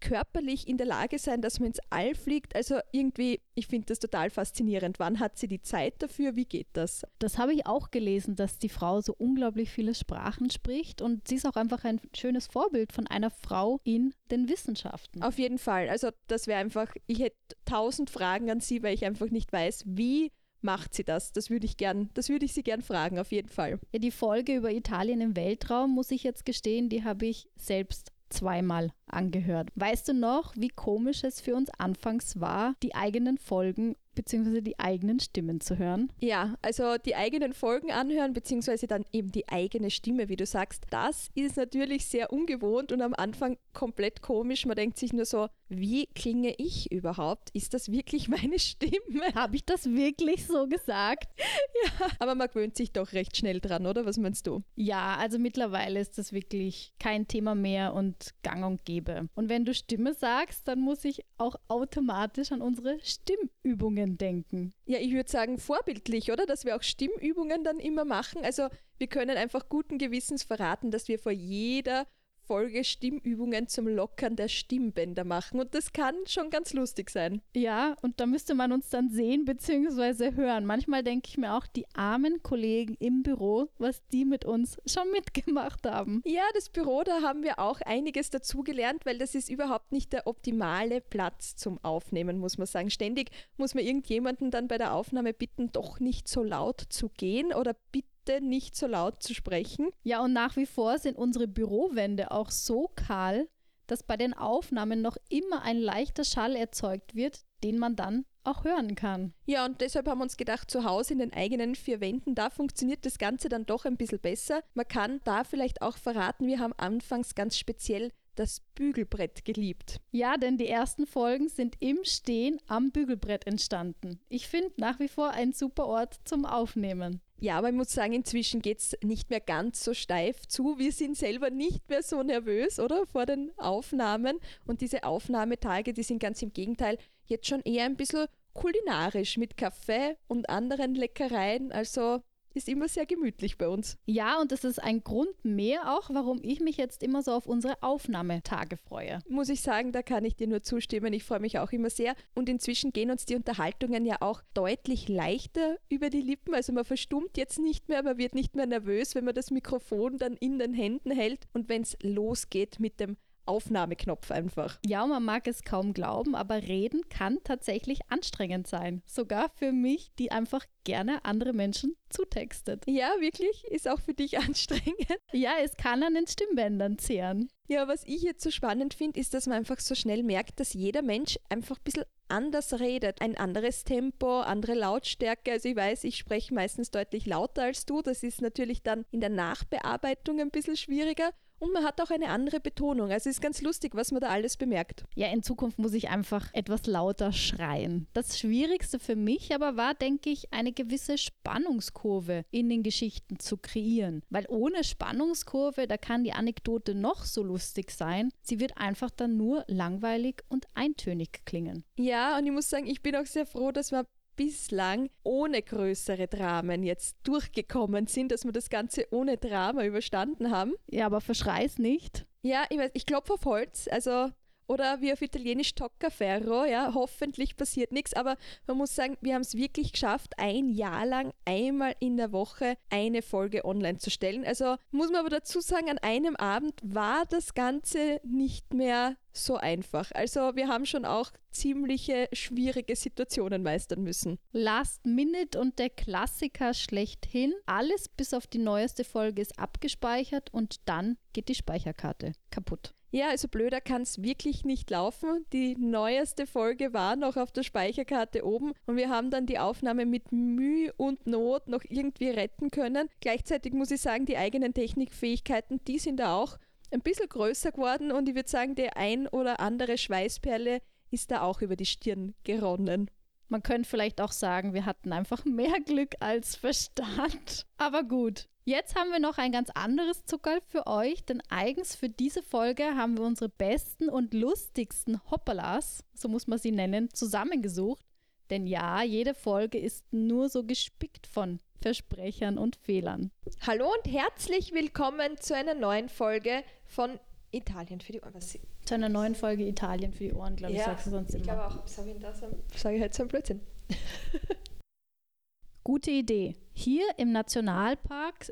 körperlich 0.01 0.69
in 0.69 0.77
der 0.77 0.87
Lage 0.87 1.19
sein, 1.19 1.41
dass 1.41 1.61
man 1.61 1.69
ins 1.69 1.81
All 1.91 2.15
fliegt. 2.15 2.55
Also 2.55 2.79
irgendwie, 2.93 3.41
ich 3.55 3.67
finde 3.67 3.87
das 3.87 3.99
total 3.99 4.31
faszinierend. 4.31 4.99
Wann 4.99 5.21
hat 5.21 5.39
sie 5.39 5.49
die 5.49 5.63
Zeit 5.63 5.95
dafür? 6.03 6.37
Wie 6.37 6.45
geht 6.45 6.69
das? 6.75 7.03
Das 7.19 7.39
habe 7.39 7.55
ich 7.55 7.67
auch 7.67 7.91
gelesen, 7.91 8.37
dass 8.37 8.59
die 8.59 8.69
Frau 8.69 9.01
so 9.01 9.15
unglaublich 9.17 9.71
viele 9.71 9.95
Sprachen 9.95 10.51
spricht 10.51 11.03
und 11.03 11.27
sie 11.29 11.37
ist 11.37 11.47
auch 11.47 11.57
einfach 11.57 11.85
ein 11.85 12.01
schönes 12.15 12.47
Vorbild 12.47 12.93
von 12.93 13.07
einer 13.07 13.31
Frau 13.31 13.81
in 13.85 14.15
den 14.31 14.49
Wissenschaften. 14.49 15.23
Auf 15.23 15.39
jeden 15.39 15.59
Fall. 15.59 15.89
Also 15.89 16.11
das 16.27 16.47
wäre 16.47 16.61
einfach, 16.61 16.95
ich 17.07 17.21
hätte 17.21 17.37
tausend 17.65 18.11
Fragen 18.11 18.51
an 18.51 18.61
sie, 18.61 18.83
weil 18.83 18.95
ich 18.95 19.05
einfach 19.05 19.31
nicht 19.31 19.53
weiß, 19.53 19.85
wie 19.87 20.33
macht 20.65 20.95
sie 20.95 21.05
das? 21.05 21.33
Das 21.33 21.51
würde 21.51 21.67
ich 21.67 21.77
gern, 21.77 22.11
das 22.15 22.29
würde 22.29 22.47
ich 22.47 22.55
sie 22.55 22.63
gern 22.63 22.83
fragen, 22.83 23.19
auf 23.19 23.31
jeden 23.31 23.51
Fall. 23.51 23.79
Ja, 23.93 23.99
die 23.99 24.11
Folge 24.11 24.57
über 24.57 24.73
Italien 24.73 25.21
im 25.21 25.37
Weltraum, 25.37 25.95
muss 25.95 26.11
ich 26.11 26.25
jetzt 26.25 26.45
gestehen, 26.45 26.89
die 26.89 27.05
habe 27.05 27.27
ich 27.27 27.49
selbst 27.57 28.11
zweimal 28.31 28.91
angehört. 29.15 29.69
Weißt 29.75 30.09
du 30.09 30.15
noch, 30.15 30.55
wie 30.57 30.69
komisch 30.69 31.25
es 31.25 31.41
für 31.41 31.55
uns 31.55 31.71
anfangs 31.79 32.41
war, 32.41 32.75
die 32.83 32.95
eigenen 32.95 33.39
Folgen 33.39 33.97
bzw. 34.15 34.61
die 34.61 34.79
eigenen 34.79 35.21
Stimmen 35.21 35.61
zu 35.61 35.79
hören? 35.79 36.13
Ja, 36.21 36.57
also 36.63 36.97
die 36.99 37.17
eigenen 37.17 37.53
Folgen 37.53 37.91
anhören 37.91 38.33
bzw. 38.33 38.87
dann 38.87 39.05
eben 39.13 39.31
die 39.31 39.49
eigene 39.49 39.91
Stimme, 39.91 40.29
wie 40.29 40.37
du 40.37 40.47
sagst, 40.47 40.85
das 40.91 41.29
ist 41.35 41.57
natürlich 41.57 42.07
sehr 42.07 42.33
ungewohnt 42.33 42.93
und 42.93 43.03
am 43.03 43.15
Anfang 43.15 43.59
komplett 43.73 44.23
komisch. 44.23 44.67
Man 44.67 44.77
denkt 44.77 44.99
sich 44.99 45.13
nur 45.13 45.25
so, 45.25 45.49
wie 45.69 46.07
klinge 46.07 46.55
ich 46.59 46.91
überhaupt? 46.93 47.51
Ist 47.51 47.75
das 47.75 47.91
wirklich 47.91 48.29
meine 48.35 48.59
Stimme? 48.59 49.35
Habe 49.35 49.57
ich 49.57 49.65
das 49.65 49.87
wirklich 49.87 50.47
so 50.47 50.67
gesagt? 50.67 51.29
ja, 51.85 52.09
aber 52.19 52.35
man 52.35 52.49
gewöhnt 52.49 52.77
sich 52.77 52.93
doch 52.93 53.13
recht 53.13 53.37
schnell 53.37 53.61
dran, 53.61 53.87
oder? 53.87 54.07
Was 54.07 54.19
meinst 54.19 54.47
du? 54.47 54.63
Ja, 54.77 55.17
also 55.17 55.39
mittlerweile 55.39 56.01
ist 56.01 56.19
das 56.19 56.33
wirklich 56.33 56.95
kein 56.99 57.27
Thema 57.27 57.55
mehr 57.55 57.95
und 57.95 58.31
gang 58.43 58.65
und 58.65 58.85
gäbe. 58.85 59.04
Und 59.35 59.49
wenn 59.49 59.65
du 59.65 59.75
Stimme 59.75 60.15
sagst, 60.15 60.67
dann 60.69 60.81
muss 60.81 61.05
ich 61.05 61.25
auch 61.39 61.57
automatisch 61.69 62.53
an 62.53 62.61
unsere 62.61 62.99
Stimmübungen 63.01 64.19
denken. 64.19 64.73
Ja, 64.87 64.99
ich 64.99 65.13
würde 65.13 65.31
sagen 65.31 65.59
vorbildlich, 65.59 66.33
oder? 66.33 66.47
Dass 66.47 66.65
wir 66.65 66.77
auch 66.77 66.83
Stimmübungen 66.83 67.65
dann 67.65 67.79
immer 67.79 68.05
machen. 68.05 68.45
Also 68.45 68.69
wir 68.99 69.07
können 69.07 69.37
einfach 69.37 69.69
guten 69.69 69.99
Gewissens 69.99 70.43
verraten, 70.43 70.91
dass 70.91 71.09
wir 71.09 71.19
vor 71.19 71.33
jeder 71.33 72.07
Folge 72.47 72.85
Stimmübungen 72.85 73.69
zum 73.69 73.89
Lockern 73.89 74.37
der 74.37 74.49
Stimmbänder 74.49 75.25
machen 75.25 75.61
und 75.61 75.75
das 75.75 75.93
kann 75.93 76.15
schon 76.27 76.51
ganz 76.51 76.73
lustig 76.73 77.11
sein. 77.11 77.41
Ja, 77.55 77.97
und 78.03 78.21
da 78.21 78.27
müsste 78.27 78.55
man 78.55 78.73
uns 78.73 78.91
dann 78.91 79.09
sehen 79.09 79.45
bzw. 79.45 80.35
hören. 80.35 80.67
Manchmal 80.67 81.03
denke 81.03 81.29
ich 81.29 81.39
mir 81.39 81.55
auch, 81.55 81.67
die 81.67 81.87
armen 81.95 82.43
Kollegen 82.43 82.97
im 82.99 83.23
Büro, 83.23 83.69
was 83.79 84.07
die 84.09 84.25
mit 84.25 84.45
uns 84.45 84.79
schon 84.87 85.11
mitgemacht 85.11 85.87
haben. 85.87 86.23
Ja, 86.25 86.43
das 86.55 86.69
Büro, 86.69 87.03
da 87.03 87.23
haben 87.23 87.43
wir 87.43 87.59
auch 87.59 87.81
einiges 87.81 88.31
dazugelernt, 88.31 89.07
weil 89.07 89.19
das 89.19 89.35
ist 89.35 89.49
überhaupt 89.49 89.93
nicht 89.93 90.13
der 90.13 90.27
optimale 90.27 91.01
Platz 91.01 91.57
zum 91.57 91.79
Aufnehmen, 91.83 92.39
muss 92.39 92.59
man 92.59 92.67
sagen. 92.67 92.91
Ständig 92.91 93.31
muss 93.57 93.75
man 93.75 93.85
irgendjemanden 93.85 94.51
dann 94.51 94.69
bei 94.69 94.79
der 94.79 94.95
Aufnahme 94.95 95.33
bitten, 95.33 95.73
doch 95.73 96.01
nicht 96.01 96.29
so 96.29 96.43
laut 96.43 96.83
zu 96.89 97.09
gehen 97.09 97.53
oder 97.53 97.75
bitte 97.93 98.14
bitte 98.25 98.45
nicht 98.45 98.77
so 98.77 98.87
laut 98.87 99.23
zu 99.23 99.35
sprechen. 99.35 99.91
Ja, 100.03 100.23
und 100.23 100.33
nach 100.33 100.57
wie 100.57 100.67
vor 100.67 100.99
sind 100.99 101.17
unsere 101.17 101.49
Bürowände 101.49 102.31
auch 102.31 102.51
so 102.51 102.91
kahl, 102.95 103.49
dass 103.87 104.03
bei 104.03 104.17
den 104.17 104.35
Aufnahmen 104.35 105.03
noch 105.03 105.17
immer 105.29 105.63
ein 105.63 105.79
leichter 105.79 106.25
Schall 106.25 106.57
erzeugt 106.57 107.15
wird, 107.15 107.43
den 107.63 107.79
man 107.79 107.97
dann 107.97 108.25
auch 108.43 108.65
hören 108.65 108.95
kann. 108.95 109.33
Ja, 109.47 109.65
und 109.65 109.81
deshalb 109.81 110.07
haben 110.07 110.19
wir 110.19 110.25
uns 110.25 110.37
gedacht, 110.37 110.71
zu 110.71 110.85
Hause 110.85 111.15
in 111.15 111.19
den 111.19 111.33
eigenen 111.33 111.75
vier 111.75 112.01
Wänden, 112.01 112.35
da 112.35 112.51
funktioniert 112.51 113.05
das 113.07 113.19
Ganze 113.19 113.49
dann 113.49 113.67
doch 113.67 113.85
ein 113.85 113.97
bisschen 113.97 114.21
besser. 114.21 114.63
Man 114.75 114.89
kann 114.89 115.21
da 115.25 115.45
vielleicht 115.45 115.83
auch 115.83 115.97
verraten, 115.97 116.47
wir 116.47 116.59
haben 116.59 116.75
anfangs 116.77 117.35
ganz 117.35 117.59
speziell 117.59 118.11
das 118.35 118.61
Bügelbrett 118.75 119.45
geliebt. 119.45 120.01
Ja, 120.11 120.37
denn 120.37 120.59
die 120.59 120.69
ersten 120.69 121.07
Folgen 121.07 121.49
sind 121.49 121.77
im 121.81 121.99
Stehen 122.03 122.59
am 122.67 122.91
Bügelbrett 122.91 123.47
entstanden. 123.47 124.21
Ich 124.29 124.49
finde 124.49 124.73
nach 124.77 124.99
wie 124.99 125.09
vor 125.09 125.31
ein 125.31 125.53
super 125.53 125.87
Ort 125.87 126.19
zum 126.25 126.45
Aufnehmen. 126.45 127.21
Ja, 127.41 127.59
aber 127.59 127.69
ich 127.69 127.75
muss 127.75 127.93
sagen, 127.93 128.13
inzwischen 128.13 128.63
geht 128.63 128.79
es 128.79 128.97
nicht 129.03 129.29
mehr 129.29 129.41
ganz 129.41 129.85
so 129.85 129.93
steif 129.93 130.47
zu. 130.47 130.79
Wir 130.79 130.93
sind 130.93 131.17
selber 131.17 131.51
nicht 131.51 131.89
mehr 131.89 132.03
so 132.03 132.23
nervös, 132.23 132.79
oder? 132.79 133.07
Vor 133.07 133.27
den 133.27 133.53
Aufnahmen. 133.59 134.39
Und 134.65 134.81
diese 134.81 135.05
Aufnahmetage, 135.05 135.93
die 135.93 136.03
sind 136.03 136.21
ganz 136.21 136.41
im 136.43 136.53
Gegenteil 136.53 136.97
jetzt 137.27 137.49
schon 137.49 137.61
eher 137.63 137.85
ein 137.85 137.97
bisschen 137.97 138.27
kulinarisch 138.55 139.37
mit 139.37 139.57
Kaffee 139.57 140.17
und 140.29 140.49
anderen 140.49 140.95
Leckereien. 140.95 141.73
Also 141.73 142.23
ist 142.55 142.69
immer 142.69 142.89
sehr 142.89 143.07
gemütlich 143.07 143.59
bei 143.59 143.69
uns. 143.69 143.99
Ja, 144.07 144.41
und 144.41 144.53
das 144.53 144.65
ist 144.65 144.83
ein 144.83 145.03
Grund 145.03 145.45
mehr 145.45 145.95
auch, 145.95 146.11
warum 146.11 146.41
ich 146.43 146.61
mich 146.61 146.77
jetzt 146.77 147.03
immer 147.03 147.23
so 147.23 147.33
auf 147.33 147.47
unsere 147.47 147.83
Aufnahmetage 147.83 148.77
freue. 148.77 149.21
Muss 149.29 149.49
ich 149.49 149.61
sagen, 149.61 149.93
da 149.93 150.03
kann 150.03 150.25
ich 150.25 150.37
dir 150.37 150.47
nur 150.47 150.63
zustimmen. 150.63 151.13
Ich 151.13 151.25
freue 151.25 151.41
mich 151.41 151.59
auch 151.59 151.73
immer 151.73 151.91
sehr. 151.91 152.15
Und 152.35 152.49
inzwischen 152.49 152.93
gehen 152.93 153.11
uns 153.11 153.27
die 153.27 153.37
Unterhaltungen 153.37 154.05
ja 154.07 154.17
auch 154.21 154.43
deutlich 154.55 155.09
leichter 155.09 155.79
über 155.89 156.11
die 156.11 156.21
Lippen. 156.21 156.55
Also 156.55 156.73
man 156.73 156.85
verstummt 156.85 157.37
jetzt 157.37 157.59
nicht 157.59 157.89
mehr, 157.89 158.03
man 158.03 158.19
wird 158.19 158.35
nicht 158.35 158.57
mehr 158.57 158.67
nervös, 158.67 159.15
wenn 159.15 159.25
man 159.25 159.35
das 159.35 159.51
Mikrofon 159.51 160.19
dann 160.19 160.35
in 160.35 160.59
den 160.59 160.75
Händen 160.75 161.11
hält 161.11 161.47
und 161.53 161.69
wenn 161.69 161.83
es 161.83 161.97
losgeht 162.03 162.81
mit 162.81 163.01
dem 163.01 163.17
Aufnahmeknopf 163.47 164.31
einfach. 164.31 164.79
Ja, 164.87 165.07
man 165.07 165.25
mag 165.25 165.47
es 165.47 165.63
kaum 165.63 165.93
glauben, 165.93 166.35
aber 166.35 166.63
reden 166.63 167.09
kann 167.09 167.39
tatsächlich 167.45 168.01
anstrengend 168.09 168.67
sein. 168.67 169.03
Sogar 169.07 169.51
für 169.51 169.73
mich, 169.73 170.13
die 170.19 170.31
einfach 170.31 170.65
gerne 170.85 171.25
andere 171.25 171.53
Menschen 171.53 171.97
zutextet. 172.11 172.85
Ja, 172.87 173.11
wirklich? 173.21 173.65
Ist 173.71 173.89
auch 173.89 174.01
für 174.01 174.15
dich 174.15 174.39
anstrengend? 174.39 175.19
Ja, 175.33 175.53
es 175.63 175.77
kann 175.77 176.03
an 176.03 176.15
den 176.15 176.27
Stimmbändern 176.27 176.99
zehren. 176.99 177.49
Ja, 177.67 177.89
was 177.89 178.05
ich 178.05 178.23
jetzt 178.23 178.43
so 178.43 178.51
spannend 178.51 178.95
finde, 178.95 179.19
ist, 179.19 179.35
dass 179.35 179.47
man 179.47 179.57
einfach 179.59 179.81
so 179.81 179.95
schnell 179.95 180.23
merkt, 180.23 180.61
dass 180.61 180.75
jeder 180.75 181.03
Mensch 181.03 181.39
einfach 181.49 181.79
ein 181.79 181.85
bisschen 181.85 182.05
anders 182.29 182.81
redet. 182.81 183.21
Ein 183.21 183.37
anderes 183.37 183.85
Tempo, 183.85 184.41
andere 184.41 184.75
Lautstärke. 184.75 185.53
Also 185.53 185.69
ich 185.69 185.77
weiß, 185.77 186.05
ich 186.05 186.17
spreche 186.17 186.55
meistens 186.55 186.91
deutlich 186.91 187.27
lauter 187.27 187.65
als 187.65 187.87
du. 187.87 188.03
Das 188.03 188.23
ist 188.23 188.43
natürlich 188.43 188.83
dann 188.83 189.05
in 189.11 189.21
der 189.21 189.31
Nachbearbeitung 189.31 190.41
ein 190.41 190.51
bisschen 190.51 190.77
schwieriger. 190.77 191.31
Und 191.59 191.73
man 191.73 191.85
hat 191.85 192.01
auch 192.01 192.11
eine 192.11 192.29
andere 192.29 192.61
Betonung. 192.61 193.11
Also 193.11 193.31
es 193.31 193.37
ist 193.37 193.41
ganz 193.41 193.63
lustig, 193.63 193.95
was 193.95 194.13
man 194.13 194.21
da 194.21 194.29
alles 194.29 194.57
bemerkt. 194.57 195.05
Ja, 195.15 195.29
in 195.29 195.43
Zukunft 195.43 195.79
muss 195.79 195.95
ich 195.95 196.11
einfach 196.11 196.53
etwas 196.53 196.87
lauter 196.87 197.33
schreien. 197.33 198.07
Das 198.13 198.39
Schwierigste 198.39 198.99
für 198.99 199.17
mich 199.17 199.55
aber 199.55 199.77
war, 199.77 199.95
denke 199.95 200.31
ich, 200.31 200.53
eine 200.53 200.73
gewisse 200.73 201.17
Spannungskurve 201.17 202.45
in 202.51 202.69
den 202.69 202.83
Geschichten 202.83 203.39
zu 203.39 203.57
kreieren. 203.57 204.23
Weil 204.31 204.45
ohne 204.49 204.85
Spannungskurve, 204.85 205.87
da 205.87 205.97
kann 205.97 206.25
die 206.25 206.33
Anekdote 206.33 206.95
noch 206.95 207.25
so 207.25 207.43
lustig 207.43 207.93
sein, 207.93 208.31
sie 208.43 208.61
wird 208.61 208.77
einfach 208.77 209.11
dann 209.11 209.37
nur 209.37 209.65
langweilig 209.69 210.43
und 210.49 210.67
eintönig 210.75 211.47
klingen. 211.47 211.85
Ja, 211.97 212.24
und 212.39 212.47
ich 212.47 212.53
muss 212.53 212.71
sagen, 212.71 212.87
ich 212.87 213.03
bin 213.03 213.17
auch 213.17 213.27
sehr 213.27 213.47
froh, 213.47 213.73
dass 213.73 213.93
wir 213.93 214.07
bislang 214.37 215.11
ohne 215.23 215.63
größere 215.63 216.27
Dramen 216.27 216.83
jetzt 216.83 217.17
durchgekommen 217.23 218.07
sind, 218.07 218.33
dass 218.33 218.45
wir 218.45 218.53
das 218.53 218.69
Ganze 218.69 219.07
ohne 219.11 219.37
Drama 219.37 219.85
überstanden 219.85 220.51
haben. 220.51 220.75
Ja, 220.89 221.07
aber 221.07 221.21
verschrei's 221.21 221.79
nicht. 221.79 222.27
Ja, 222.43 222.65
ich 222.69 222.79
weiß, 222.79 222.91
ich 222.95 223.07
klopfe 223.07 223.35
auf 223.35 223.45
Holz, 223.45 223.89
also 223.91 224.31
oder 224.67 225.01
wie 225.01 225.13
auf 225.13 225.21
Italienisch 225.21 225.75
Tocca 225.75 226.11
Ferro, 226.11 226.65
ja, 226.65 226.93
hoffentlich 226.95 227.57
passiert 227.57 227.93
nichts, 227.93 228.15
aber 228.15 228.37
man 228.67 228.79
muss 228.79 228.95
sagen, 228.95 229.17
wir 229.21 229.35
haben 229.35 229.43
es 229.43 229.55
wirklich 229.55 229.93
geschafft, 229.93 230.35
ein 230.39 230.69
Jahr 230.71 231.05
lang 231.05 231.33
einmal 231.45 231.95
in 232.01 232.17
der 232.17 232.33
Woche 232.33 232.77
eine 232.91 233.23
Folge 233.23 233.65
online 233.65 233.99
zu 233.99 234.11
stellen. 234.11 234.45
Also 234.45 234.77
muss 234.91 235.11
man 235.11 235.21
aber 235.21 235.31
dazu 235.31 235.61
sagen, 235.61 235.91
an 235.91 235.99
einem 235.99 236.35
Abend 236.37 236.81
war 236.83 237.25
das 237.27 237.55
Ganze 237.55 238.21
nicht 238.25 238.73
mehr 238.73 239.17
so 239.37 239.57
einfach. 239.57 240.11
Also 240.13 240.55
wir 240.55 240.69
haben 240.69 240.87
schon 240.87 241.05
auch 241.05 241.31
ziemliche 241.51 242.29
schwierige 242.33 242.97
Situationen 242.97 243.63
meistern 243.63 244.03
müssen. 244.03 244.39
Last 244.53 245.05
Minute 245.07 245.61
und 245.61 245.79
der 245.79 245.91
Klassiker 245.91 246.75
schlechthin. 246.75 247.53
Alles 247.67 248.09
bis 248.09 248.35
auf 248.35 248.47
die 248.47 248.59
neueste 248.59 249.05
Folge 249.05 249.43
ist 249.43 249.59
abgespeichert 249.59 250.53
und 250.53 250.77
dann 250.87 251.17
geht 251.33 251.49
die 251.49 251.55
Speicherkarte 251.55 252.33
kaputt. 252.51 252.95
Ja, 253.15 253.29
also 253.29 253.47
blöder 253.47 253.81
kann 253.81 254.03
es 254.03 254.25
wirklich 254.25 254.65
nicht 254.65 254.91
laufen. 254.91 255.47
Die 255.53 255.77
neueste 255.77 256.49
Folge 256.49 256.93
war 256.93 257.15
noch 257.15 257.37
auf 257.37 257.53
der 257.53 257.63
Speicherkarte 257.63 258.45
oben 258.45 258.73
und 258.87 258.97
wir 258.97 259.09
haben 259.09 259.31
dann 259.31 259.47
die 259.47 259.61
Aufnahme 259.61 260.05
mit 260.05 260.33
Mühe 260.33 260.93
und 260.97 261.25
Not 261.25 261.69
noch 261.69 261.85
irgendwie 261.89 262.31
retten 262.31 262.73
können. 262.73 263.09
Gleichzeitig 263.21 263.73
muss 263.73 263.93
ich 263.93 264.01
sagen, 264.01 264.27
die 264.27 264.37
eigenen 264.37 264.75
Technikfähigkeiten, 264.75 265.79
die 265.85 266.01
sind 266.01 266.19
da 266.19 266.35
auch 266.35 266.59
ein 266.95 267.01
bisschen 267.01 267.29
größer 267.29 267.73
geworden 267.73 268.13
und 268.13 268.29
ich 268.29 268.35
würde 268.35 268.49
sagen, 268.49 268.75
die 268.75 268.89
ein 268.91 269.27
oder 269.29 269.61
andere 269.61 269.99
Schweißperle 269.99 270.81
ist 271.11 271.31
da 271.31 271.43
auch 271.43 271.61
über 271.61 271.77
die 271.77 271.87
Stirn 271.87 272.35
geronnen. 272.45 273.11
Man 273.49 273.63
könnte 273.63 273.89
vielleicht 273.89 274.21
auch 274.21 274.33
sagen, 274.33 274.73
wir 274.73 274.87
hatten 274.87 275.13
einfach 275.13 275.45
mehr 275.45 275.81
Glück 275.85 276.15
als 276.21 276.57
Verstand. 276.57 277.67
Aber 277.77 278.05
gut. 278.05 278.49
Jetzt 278.67 278.97
haben 278.97 279.11
wir 279.11 279.19
noch 279.19 279.37
ein 279.37 279.53
ganz 279.53 279.69
anderes 279.75 280.25
Zuckerl 280.25 280.61
für 280.69 280.87
euch, 280.87 281.23
denn 281.27 281.43
eigens 281.51 281.95
für 281.95 282.09
diese 282.09 282.43
Folge 282.43 282.97
haben 282.97 283.19
wir 283.19 283.25
unsere 283.25 283.51
besten 283.51 284.09
und 284.09 284.33
lustigsten 284.33 285.21
Hoppalas, 285.31 286.03
so 286.15 286.29
muss 286.29 286.47
man 286.47 286.59
sie 286.59 286.73
nennen, 286.73 287.13
zusammengesucht. 287.13 288.07
Denn 288.49 288.67
ja, 288.67 289.03
jede 289.03 289.35
Folge 289.35 289.79
ist 289.79 290.11
nur 290.13 290.49
so 290.49 290.65
gespickt 290.65 291.27
von 291.27 291.61
Versprechern 291.85 292.57
und 292.57 292.77
Fehlern. 292.77 293.31
Hallo 293.67 293.85
und 293.85 294.11
herzlich 294.11 294.73
willkommen 294.73 295.37
zu 295.39 295.55
einer 295.55 295.75
neuen 295.75 296.09
Folge 296.09 296.65
von 296.87 297.21
Italien 297.51 298.01
für 298.01 298.13
die 298.13 298.23
Ohren. 298.23 298.33
Was 298.33 298.59
Zu 298.87 298.95
einer 298.95 299.11
neuen 299.11 299.35
Folge 299.35 299.69
Italien 299.69 300.15
für 300.15 300.25
die 300.25 300.33
Ohren, 300.33 300.57
glaube 300.57 300.73
ich, 300.73 300.79
ja, 300.79 300.87
sagst 300.87 301.09
du 301.09 301.11
sonst 301.11 301.35
ich 301.35 301.43
immer. 301.43 301.45
glaube 301.45 301.67
auch, 301.67 301.87
sage 301.87 302.13
ich, 302.13 302.81
sage 302.81 302.97
ich 302.97 303.03
halt 303.03 303.13
so 303.13 303.25
ein 303.25 303.29
Blödsinn. 303.29 303.61
Gute 305.85 306.11
Idee. 306.11 306.57
Hier 306.73 307.05
im 307.19 307.33
Nationalpark 307.33 308.51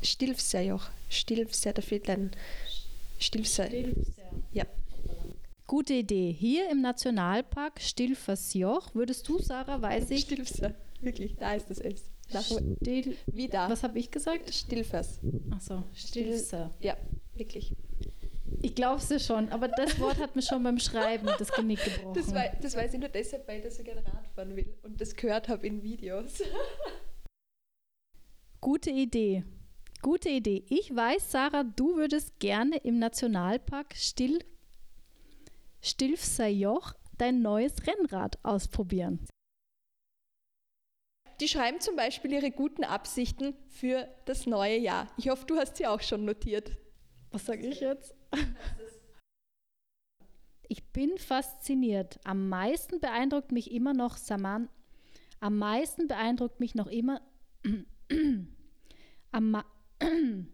Stilfserjoch. 0.00 0.88
Stilfser, 1.08 1.72
da 1.72 1.82
fehlt 1.82 2.08
ein 2.08 2.30
Stilfser. 3.18 3.66
Ja. 4.52 4.66
Gute 5.66 5.94
Idee. 5.94 6.30
Hier 6.30 6.70
im 6.70 6.82
Nationalpark 6.82 7.80
Stilfersjoch 7.80 8.94
würdest 8.94 9.28
du, 9.28 9.40
Sarah, 9.40 9.82
weiß 9.82 10.12
ich. 10.12 10.20
Stilfser. 10.20 10.76
Wirklich, 11.00 11.34
da 11.38 11.54
ist 11.54 11.70
das 11.70 11.80
S. 11.80 12.04
Nach, 12.32 12.42
Stil, 12.42 13.16
wie 13.26 13.48
da. 13.48 13.70
was 13.70 13.82
habe 13.82 13.98
ich 13.98 14.10
gesagt? 14.10 14.52
Stilfers. 14.52 15.20
Achso, 15.50 15.84
Stilfer. 15.94 16.74
Ja, 16.80 16.96
wirklich. 17.34 17.74
Ich 18.60 18.74
glaube 18.74 19.00
es 19.00 19.08
dir 19.08 19.20
schon, 19.20 19.48
aber 19.50 19.68
das 19.68 19.98
Wort 20.00 20.18
hat 20.18 20.34
mir 20.34 20.42
schon 20.42 20.62
beim 20.62 20.78
Schreiben 20.78 21.28
das 21.38 21.52
Genick 21.52 21.82
gebrochen. 21.84 22.14
Das, 22.14 22.34
wei 22.34 22.56
das 22.60 22.76
weiß 22.76 22.94
ich 22.94 23.00
nur 23.00 23.08
deshalb, 23.08 23.46
weil 23.46 23.58
ich 23.58 23.64
da 23.64 23.70
so 23.70 23.82
gerne 23.82 24.04
Radfahren 24.04 24.56
will 24.56 24.74
und 24.82 25.00
das 25.00 25.14
gehört 25.14 25.48
habe 25.48 25.66
in 25.66 25.82
Videos. 25.82 26.42
Gute 28.60 28.90
Idee. 28.90 29.44
Gute 30.02 30.28
Idee. 30.28 30.64
Ich 30.68 30.94
weiß, 30.94 31.30
Sarah, 31.30 31.64
du 31.64 31.96
würdest 31.96 32.38
gerne 32.40 32.76
im 32.78 32.98
Nationalpark 32.98 33.94
Still, 33.94 34.40
Stilfserjoch 35.80 36.94
dein 37.16 37.42
neues 37.42 37.74
Rennrad 37.86 38.38
ausprobieren. 38.44 39.20
Die 41.40 41.48
schreiben 41.48 41.80
zum 41.80 41.94
Beispiel 41.94 42.32
ihre 42.32 42.50
guten 42.50 42.82
Absichten 42.82 43.54
für 43.68 44.08
das 44.24 44.46
neue 44.46 44.76
Jahr. 44.76 45.06
Ich 45.16 45.28
hoffe, 45.28 45.46
du 45.46 45.56
hast 45.56 45.76
sie 45.76 45.86
auch 45.86 46.00
schon 46.00 46.24
notiert. 46.24 46.72
Was 47.30 47.46
sage 47.46 47.66
ich 47.66 47.80
jetzt? 47.80 48.14
Ich 50.68 50.84
bin 50.92 51.16
fasziniert. 51.16 52.18
Am 52.24 52.48
meisten 52.48 53.00
beeindruckt 53.00 53.52
mich 53.52 53.70
immer 53.70 53.94
noch 53.94 54.16
Saman. 54.16 54.68
Am 55.40 55.56
meisten 55.56 56.08
beeindruckt 56.08 56.58
mich 56.58 56.74
noch 56.74 56.88
immer. 56.88 57.22
am 59.32 59.50
Ma 59.50 59.64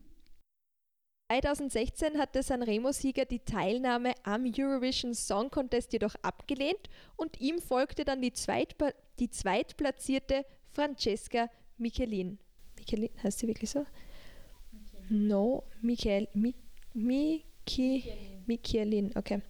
2016 1.32 2.18
hatte 2.18 2.42
Sanremo-Sieger 2.42 3.24
die 3.24 3.40
Teilnahme 3.40 4.12
am 4.22 4.44
Eurovision 4.44 5.14
Song 5.14 5.50
Contest 5.50 5.92
jedoch 5.92 6.14
abgelehnt 6.22 6.90
und 7.16 7.40
ihm 7.40 7.58
folgte 7.58 8.04
dann 8.04 8.20
die, 8.20 8.32
Zweitpa 8.32 8.90
die 9.18 9.30
zweitplatzierte 9.30 10.44
Francesca 10.74 11.48
Michelin. 11.78 12.38
Michelin, 12.76 13.10
heißt 13.22 13.38
sie 13.38 13.48
wirklich 13.48 13.70
so? 13.70 13.86
No, 15.08 15.64
Michael, 15.80 16.28
Mi, 16.34 16.54
Miki, 16.92 18.04
Michelin, 18.46 19.12
okay. 19.16 19.42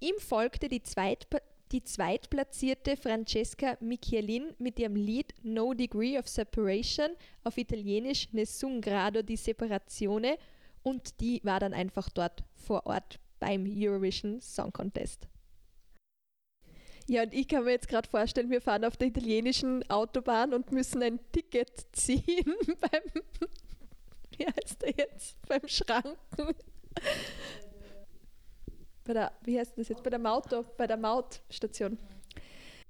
Ihm 0.00 0.14
folgte 0.18 0.68
die, 0.68 0.82
Zweitpa 0.82 1.38
die 1.72 1.82
zweitplatzierte 1.82 2.96
Francesca 2.96 3.76
Michelin 3.80 4.54
mit 4.58 4.78
ihrem 4.78 4.96
Lied 4.96 5.34
No 5.42 5.74
Degree 5.74 6.18
of 6.18 6.26
Separation, 6.26 7.10
auf 7.44 7.58
Italienisch 7.58 8.32
Nessun 8.32 8.80
Grado 8.80 9.22
di 9.22 9.36
Separazione 9.36 10.38
und 10.82 11.20
die 11.20 11.40
war 11.44 11.60
dann 11.60 11.74
einfach 11.74 12.08
dort 12.08 12.42
vor 12.54 12.86
Ort 12.86 13.20
beim 13.38 13.66
Eurovision 13.68 14.40
Song 14.40 14.72
Contest. 14.72 15.28
Ja, 17.10 17.22
und 17.22 17.32
ich 17.32 17.48
kann 17.48 17.64
mir 17.64 17.70
jetzt 17.70 17.88
gerade 17.88 18.06
vorstellen, 18.06 18.50
wir 18.50 18.60
fahren 18.60 18.84
auf 18.84 18.98
der 18.98 19.08
italienischen 19.08 19.88
Autobahn 19.88 20.52
und 20.52 20.72
müssen 20.72 21.02
ein 21.02 21.18
Ticket 21.32 21.70
ziehen 21.92 22.54
beim, 22.80 23.22
wie 24.36 24.44
heißt 24.44 24.82
der 24.82 24.90
jetzt, 24.90 25.38
beim 25.48 25.66
Schranken. 25.66 26.54
Bei 29.04 29.14
der, 29.14 29.32
wie 29.42 29.58
heißt 29.58 29.78
das 29.78 29.88
jetzt, 29.88 30.02
bei 30.02 30.10
der 30.10 30.18
Maut, 30.18 30.44
bei 30.76 30.86
der 30.86 30.98
Mautstation. 30.98 31.98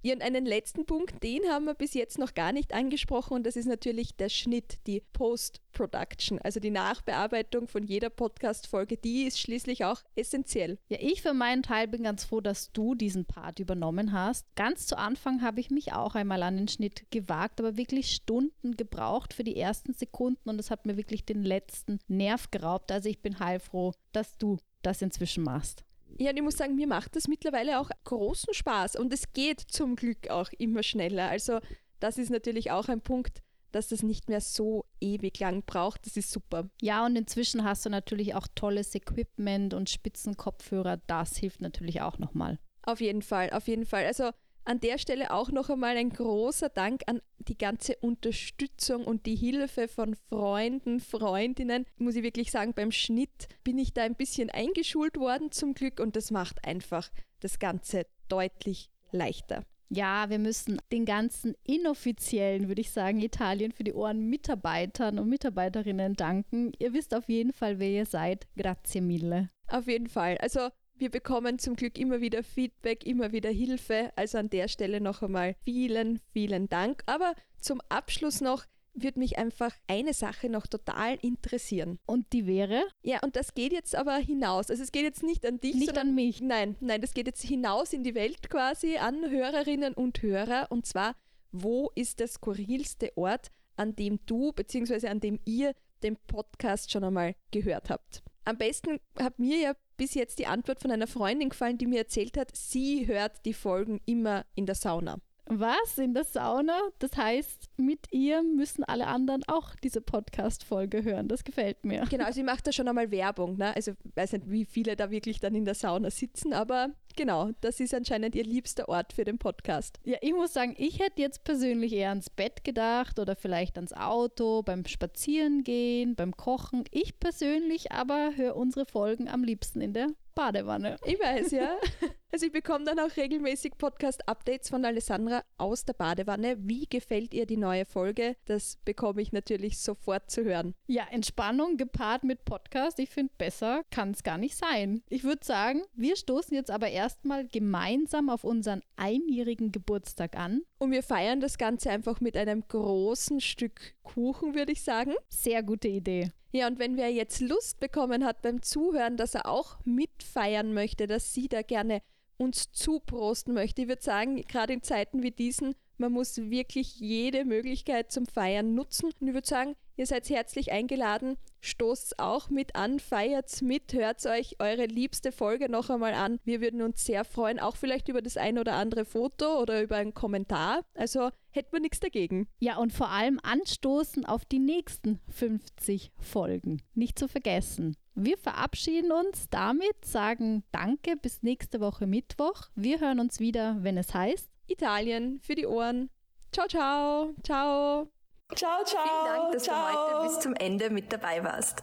Ja, 0.00 0.14
und 0.14 0.22
einen 0.22 0.46
letzten 0.46 0.86
Punkt, 0.86 1.22
den 1.24 1.42
haben 1.48 1.64
wir 1.64 1.74
bis 1.74 1.92
jetzt 1.92 2.18
noch 2.18 2.34
gar 2.34 2.52
nicht 2.52 2.72
angesprochen 2.72 3.34
und 3.34 3.44
das 3.44 3.56
ist 3.56 3.66
natürlich 3.66 4.14
der 4.16 4.28
Schnitt, 4.28 4.78
die 4.86 5.02
Post-Production, 5.12 6.38
also 6.38 6.60
die 6.60 6.70
Nachbearbeitung 6.70 7.66
von 7.66 7.82
jeder 7.82 8.08
Podcast-Folge, 8.08 8.96
die 8.96 9.24
ist 9.24 9.40
schließlich 9.40 9.84
auch 9.84 10.02
essentiell. 10.14 10.78
Ja, 10.88 10.98
ich 11.00 11.22
für 11.22 11.34
meinen 11.34 11.64
Teil 11.64 11.88
bin 11.88 12.04
ganz 12.04 12.24
froh, 12.24 12.40
dass 12.40 12.70
du 12.70 12.94
diesen 12.94 13.24
Part 13.24 13.58
übernommen 13.58 14.12
hast. 14.12 14.46
Ganz 14.54 14.86
zu 14.86 14.96
Anfang 14.96 15.42
habe 15.42 15.58
ich 15.58 15.70
mich 15.70 15.92
auch 15.92 16.14
einmal 16.14 16.44
an 16.44 16.56
den 16.56 16.68
Schnitt 16.68 17.10
gewagt, 17.10 17.58
aber 17.58 17.76
wirklich 17.76 18.14
Stunden 18.14 18.76
gebraucht 18.76 19.34
für 19.34 19.42
die 19.42 19.56
ersten 19.56 19.94
Sekunden 19.94 20.48
und 20.48 20.60
es 20.60 20.70
hat 20.70 20.86
mir 20.86 20.96
wirklich 20.96 21.24
den 21.24 21.42
letzten 21.42 21.98
Nerv 22.06 22.52
geraubt. 22.52 22.92
Also 22.92 23.08
ich 23.08 23.20
bin 23.20 23.40
heilfroh, 23.40 23.94
dass 24.12 24.38
du 24.38 24.58
das 24.82 25.02
inzwischen 25.02 25.42
machst. 25.42 25.84
Ja, 26.18 26.30
und 26.30 26.36
ich 26.36 26.42
muss 26.42 26.56
sagen, 26.56 26.74
mir 26.74 26.88
macht 26.88 27.14
das 27.14 27.28
mittlerweile 27.28 27.78
auch 27.78 27.90
großen 28.04 28.52
Spaß 28.52 28.96
und 28.96 29.12
es 29.12 29.32
geht 29.32 29.60
zum 29.60 29.94
Glück 29.94 30.28
auch 30.30 30.50
immer 30.58 30.82
schneller. 30.82 31.28
Also 31.28 31.60
das 32.00 32.18
ist 32.18 32.30
natürlich 32.30 32.72
auch 32.72 32.88
ein 32.88 33.00
Punkt, 33.00 33.40
dass 33.70 33.88
das 33.88 34.02
nicht 34.02 34.28
mehr 34.28 34.40
so 34.40 34.84
ewig 35.00 35.38
lang 35.38 35.62
braucht. 35.64 36.06
Das 36.06 36.16
ist 36.16 36.32
super. 36.32 36.68
Ja, 36.80 37.06
und 37.06 37.14
inzwischen 37.14 37.62
hast 37.62 37.86
du 37.86 37.90
natürlich 37.90 38.34
auch 38.34 38.48
tolles 38.54 38.94
Equipment 38.94 39.74
und 39.74 39.90
Spitzenkopfhörer. 39.90 40.98
Das 41.06 41.36
hilft 41.36 41.60
natürlich 41.60 42.00
auch 42.00 42.18
nochmal. 42.18 42.58
Auf 42.82 43.00
jeden 43.00 43.22
Fall, 43.22 43.50
auf 43.50 43.68
jeden 43.68 43.86
Fall. 43.86 44.04
Also 44.06 44.30
an 44.68 44.80
der 44.80 44.98
Stelle 44.98 45.32
auch 45.32 45.50
noch 45.50 45.70
einmal 45.70 45.96
ein 45.96 46.10
großer 46.10 46.68
Dank 46.68 47.02
an 47.06 47.22
die 47.38 47.56
ganze 47.56 47.96
Unterstützung 47.96 49.06
und 49.06 49.24
die 49.24 49.34
Hilfe 49.34 49.88
von 49.88 50.14
Freunden, 50.28 51.00
Freundinnen. 51.00 51.86
Muss 51.96 52.16
ich 52.16 52.22
wirklich 52.22 52.50
sagen, 52.50 52.74
beim 52.74 52.92
Schnitt 52.92 53.48
bin 53.64 53.78
ich 53.78 53.94
da 53.94 54.02
ein 54.02 54.14
bisschen 54.14 54.50
eingeschult 54.50 55.16
worden 55.16 55.50
zum 55.52 55.72
Glück 55.72 56.00
und 56.00 56.16
das 56.16 56.30
macht 56.30 56.66
einfach 56.66 57.08
das 57.40 57.58
Ganze 57.58 58.06
deutlich 58.28 58.90
leichter. 59.10 59.64
Ja, 59.88 60.28
wir 60.28 60.38
müssen 60.38 60.82
den 60.92 61.06
ganzen 61.06 61.54
inoffiziellen, 61.64 62.68
würde 62.68 62.82
ich 62.82 62.90
sagen, 62.90 63.20
Italien 63.20 63.72
für 63.72 63.84
die 63.84 63.94
Ohren 63.94 64.28
Mitarbeitern 64.28 65.18
und 65.18 65.30
Mitarbeiterinnen 65.30 66.12
danken. 66.12 66.72
Ihr 66.78 66.92
wisst 66.92 67.14
auf 67.14 67.26
jeden 67.30 67.54
Fall, 67.54 67.78
wer 67.78 67.88
ihr 67.88 68.06
seid. 68.06 68.46
Grazie 68.54 69.00
mille. 69.00 69.48
Auf 69.68 69.86
jeden 69.86 70.08
Fall. 70.08 70.36
Also 70.38 70.68
wir 70.98 71.10
bekommen 71.10 71.58
zum 71.58 71.76
Glück 71.76 71.98
immer 71.98 72.20
wieder 72.20 72.42
Feedback, 72.42 73.06
immer 73.06 73.32
wieder 73.32 73.50
Hilfe. 73.50 74.12
Also 74.16 74.38
an 74.38 74.50
der 74.50 74.68
Stelle 74.68 75.00
noch 75.00 75.22
einmal 75.22 75.54
vielen, 75.64 76.20
vielen 76.32 76.68
Dank. 76.68 77.02
Aber 77.06 77.34
zum 77.60 77.80
Abschluss 77.88 78.40
noch 78.40 78.64
würde 78.94 79.18
mich 79.18 79.38
einfach 79.38 79.74
eine 79.86 80.12
Sache 80.12 80.48
noch 80.48 80.66
total 80.66 81.16
interessieren. 81.22 81.98
Und 82.06 82.32
die 82.32 82.46
wäre? 82.46 82.82
Ja, 83.02 83.20
und 83.22 83.36
das 83.36 83.54
geht 83.54 83.72
jetzt 83.72 83.94
aber 83.94 84.16
hinaus. 84.16 84.70
Also 84.70 84.82
es 84.82 84.92
geht 84.92 85.04
jetzt 85.04 85.22
nicht 85.22 85.46
an 85.46 85.60
dich, 85.60 85.74
nicht 85.74 85.96
an 85.96 86.14
mich. 86.14 86.40
Nein, 86.40 86.76
nein, 86.80 87.00
das 87.00 87.14
geht 87.14 87.26
jetzt 87.26 87.42
hinaus 87.42 87.92
in 87.92 88.02
die 88.02 88.14
Welt 88.14 88.50
quasi 88.50 88.96
an 88.96 89.30
Hörerinnen 89.30 89.94
und 89.94 90.22
Hörer. 90.22 90.66
Und 90.70 90.86
zwar, 90.86 91.14
wo 91.52 91.90
ist 91.94 92.20
der 92.20 92.28
skurrilste 92.28 93.16
Ort, 93.16 93.48
an 93.76 93.94
dem 93.94 94.18
du 94.26 94.52
bzw. 94.52 95.08
an 95.08 95.20
dem 95.20 95.38
ihr 95.44 95.74
den 96.02 96.16
Podcast 96.16 96.90
schon 96.90 97.04
einmal 97.04 97.34
gehört 97.50 97.90
habt? 97.90 98.22
Am 98.44 98.56
besten 98.56 98.98
hat 99.18 99.38
mir 99.38 99.58
ja 99.58 99.72
bis 99.96 100.14
jetzt 100.14 100.38
die 100.38 100.46
Antwort 100.46 100.80
von 100.80 100.90
einer 100.90 101.06
Freundin 101.06 101.50
gefallen, 101.50 101.78
die 101.78 101.86
mir 101.86 101.98
erzählt 101.98 102.36
hat, 102.36 102.56
sie 102.56 103.06
hört 103.06 103.44
die 103.44 103.52
Folgen 103.52 104.00
immer 104.06 104.46
in 104.54 104.66
der 104.66 104.74
Sauna. 104.74 105.18
Was? 105.50 105.96
In 105.96 106.12
der 106.12 106.24
Sauna? 106.24 106.78
Das 106.98 107.16
heißt, 107.16 107.70
mit 107.78 108.00
ihr 108.10 108.42
müssen 108.42 108.84
alle 108.84 109.06
anderen 109.06 109.42
auch 109.46 109.74
diese 109.76 110.02
Podcast-Folge 110.02 111.04
hören. 111.04 111.26
Das 111.26 111.42
gefällt 111.42 111.84
mir. 111.84 112.04
Genau, 112.10 112.26
also 112.26 112.36
sie 112.36 112.42
macht 112.42 112.66
da 112.66 112.72
schon 112.72 112.86
einmal 112.86 113.10
Werbung. 113.10 113.56
Ne? 113.56 113.74
Also 113.74 113.92
ich 113.92 114.16
weiß 114.16 114.32
nicht, 114.32 114.50
wie 114.50 114.66
viele 114.66 114.94
da 114.94 115.10
wirklich 115.10 115.40
dann 115.40 115.54
in 115.54 115.64
der 115.64 115.74
Sauna 115.74 116.10
sitzen, 116.10 116.52
aber 116.52 116.90
genau, 117.18 117.50
das 117.60 117.80
ist 117.80 117.92
anscheinend 117.92 118.34
ihr 118.36 118.44
liebster 118.44 118.88
Ort 118.88 119.12
für 119.12 119.24
den 119.24 119.38
Podcast. 119.38 119.98
Ja, 120.04 120.16
ich 120.22 120.32
muss 120.32 120.52
sagen, 120.52 120.74
ich 120.78 121.00
hätte 121.00 121.20
jetzt 121.20 121.44
persönlich 121.44 121.92
eher 121.92 122.10
ans 122.10 122.30
Bett 122.30 122.64
gedacht 122.64 123.18
oder 123.18 123.34
vielleicht 123.34 123.76
ans 123.76 123.92
Auto, 123.92 124.62
beim 124.62 124.86
Spazierengehen, 124.86 126.14
beim 126.14 126.36
Kochen. 126.36 126.84
Ich 126.92 127.18
persönlich 127.18 127.90
aber 127.92 128.36
höre 128.36 128.56
unsere 128.56 128.86
Folgen 128.86 129.28
am 129.28 129.42
liebsten 129.42 129.80
in 129.80 129.92
der 129.92 130.08
Badewanne. 130.34 130.96
Ich 131.04 131.20
weiß, 131.20 131.50
ja. 131.50 131.76
Also 132.30 132.44
ich 132.44 132.52
bekomme 132.52 132.84
dann 132.84 132.98
auch 132.98 133.16
regelmäßig 133.16 133.78
Podcast-Updates 133.78 134.68
von 134.68 134.84
Alessandra 134.84 135.44
aus 135.56 135.86
der 135.86 135.94
Badewanne. 135.94 136.56
Wie 136.60 136.86
gefällt 136.86 137.32
ihr 137.32 137.46
die 137.46 137.56
neue 137.56 137.86
Folge? 137.86 138.36
Das 138.44 138.76
bekomme 138.84 139.22
ich 139.22 139.32
natürlich 139.32 139.78
sofort 139.78 140.30
zu 140.30 140.44
hören. 140.44 140.74
Ja, 140.86 141.06
Entspannung 141.10 141.78
gepaart 141.78 142.24
mit 142.24 142.44
Podcast, 142.44 142.98
ich 142.98 143.08
finde, 143.08 143.32
besser 143.38 143.82
kann 143.90 144.10
es 144.10 144.22
gar 144.22 144.36
nicht 144.36 144.56
sein. 144.56 145.02
Ich 145.08 145.24
würde 145.24 145.44
sagen, 145.44 145.82
wir 145.94 146.16
stoßen 146.16 146.54
jetzt 146.54 146.70
aber 146.70 146.90
erstmal 146.90 147.48
gemeinsam 147.48 148.28
auf 148.28 148.44
unseren 148.44 148.82
einjährigen 148.96 149.72
Geburtstag 149.72 150.36
an. 150.36 150.62
Und 150.78 150.90
wir 150.90 151.02
feiern 151.02 151.40
das 151.40 151.56
Ganze 151.56 151.90
einfach 151.90 152.20
mit 152.20 152.36
einem 152.36 152.62
großen 152.68 153.40
Stück 153.40 153.94
Kuchen, 154.02 154.54
würde 154.54 154.72
ich 154.72 154.82
sagen. 154.82 155.14
Sehr 155.30 155.62
gute 155.62 155.88
Idee. 155.88 156.30
Ja, 156.50 156.66
und 156.66 156.78
wenn 156.78 156.96
wer 156.96 157.12
jetzt 157.12 157.40
Lust 157.40 157.78
bekommen 157.78 158.24
hat 158.24 158.40
beim 158.40 158.62
Zuhören, 158.62 159.16
dass 159.16 159.34
er 159.34 159.46
auch 159.46 159.78
mitfeiern 159.84 160.72
möchte, 160.72 161.06
dass 161.06 161.34
sie 161.34 161.48
da 161.48 161.62
gerne 161.62 162.00
uns 162.38 162.72
zuprosten 162.72 163.52
möchte, 163.52 163.82
ich 163.82 163.88
würde 163.88 164.02
sagen, 164.02 164.40
gerade 164.42 164.72
in 164.72 164.82
Zeiten 164.82 165.22
wie 165.22 165.30
diesen, 165.30 165.74
man 165.98 166.12
muss 166.12 166.36
wirklich 166.38 167.00
jede 167.00 167.44
Möglichkeit 167.44 168.12
zum 168.12 168.26
Feiern 168.26 168.74
nutzen. 168.74 169.10
Und 169.20 169.28
ich 169.28 169.34
würde 169.34 169.46
sagen, 169.46 169.74
ihr 169.96 170.06
seid 170.06 170.30
herzlich 170.30 170.70
eingeladen, 170.72 171.36
stoßt 171.60 172.18
auch 172.18 172.50
mit 172.50 172.76
an, 172.76 173.00
feiert's 173.00 173.62
mit, 173.62 173.92
hört 173.92 174.24
euch 174.26 174.56
eure 174.58 174.86
liebste 174.86 175.32
Folge 175.32 175.68
noch 175.68 175.90
einmal 175.90 176.14
an. 176.14 176.38
Wir 176.44 176.60
würden 176.60 176.82
uns 176.82 177.04
sehr 177.04 177.24
freuen, 177.24 177.58
auch 177.58 177.76
vielleicht 177.76 178.08
über 178.08 178.22
das 178.22 178.36
ein 178.36 178.58
oder 178.58 178.74
andere 178.74 179.04
Foto 179.04 179.60
oder 179.60 179.82
über 179.82 179.96
einen 179.96 180.14
Kommentar. 180.14 180.82
Also 180.94 181.30
hätten 181.50 181.72
wir 181.72 181.80
nichts 181.80 182.00
dagegen. 182.00 182.48
Ja, 182.58 182.76
und 182.78 182.92
vor 182.92 183.10
allem 183.10 183.40
anstoßen 183.42 184.24
auf 184.24 184.44
die 184.44 184.58
nächsten 184.58 185.20
50 185.28 186.12
Folgen. 186.18 186.82
Nicht 186.94 187.18
zu 187.18 187.28
vergessen. 187.28 187.96
Wir 188.14 188.36
verabschieden 188.36 189.12
uns 189.12 189.48
damit, 189.48 190.04
sagen 190.04 190.64
Danke 190.72 191.16
bis 191.16 191.42
nächste 191.42 191.80
Woche 191.80 192.06
Mittwoch. 192.06 192.62
Wir 192.74 193.00
hören 193.00 193.20
uns 193.20 193.38
wieder, 193.38 193.76
wenn 193.80 193.96
es 193.96 194.12
heißt 194.12 194.48
Italien 194.66 195.40
für 195.40 195.54
die 195.54 195.66
Ohren. 195.66 196.10
Ciao, 196.52 196.66
ciao, 196.66 197.34
ciao. 197.42 198.17
Ciao, 198.54 198.82
ciao. 198.82 199.04
Vielen 199.04 199.36
Dank, 199.36 199.52
dass 199.52 199.62
ciao. 199.64 199.76
du 199.76 199.98
heute 199.98 200.28
bis 200.28 200.40
zum 200.40 200.54
Ende 200.54 200.88
mit 200.88 201.12
dabei 201.12 201.44
warst. 201.44 201.82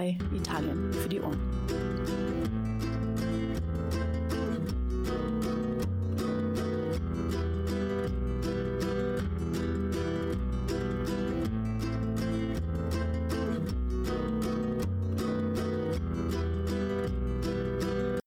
bei 0.00 0.16
Italien 0.34 0.90
für 0.94 1.08
die 1.10 1.20
Ohren. 1.20 1.38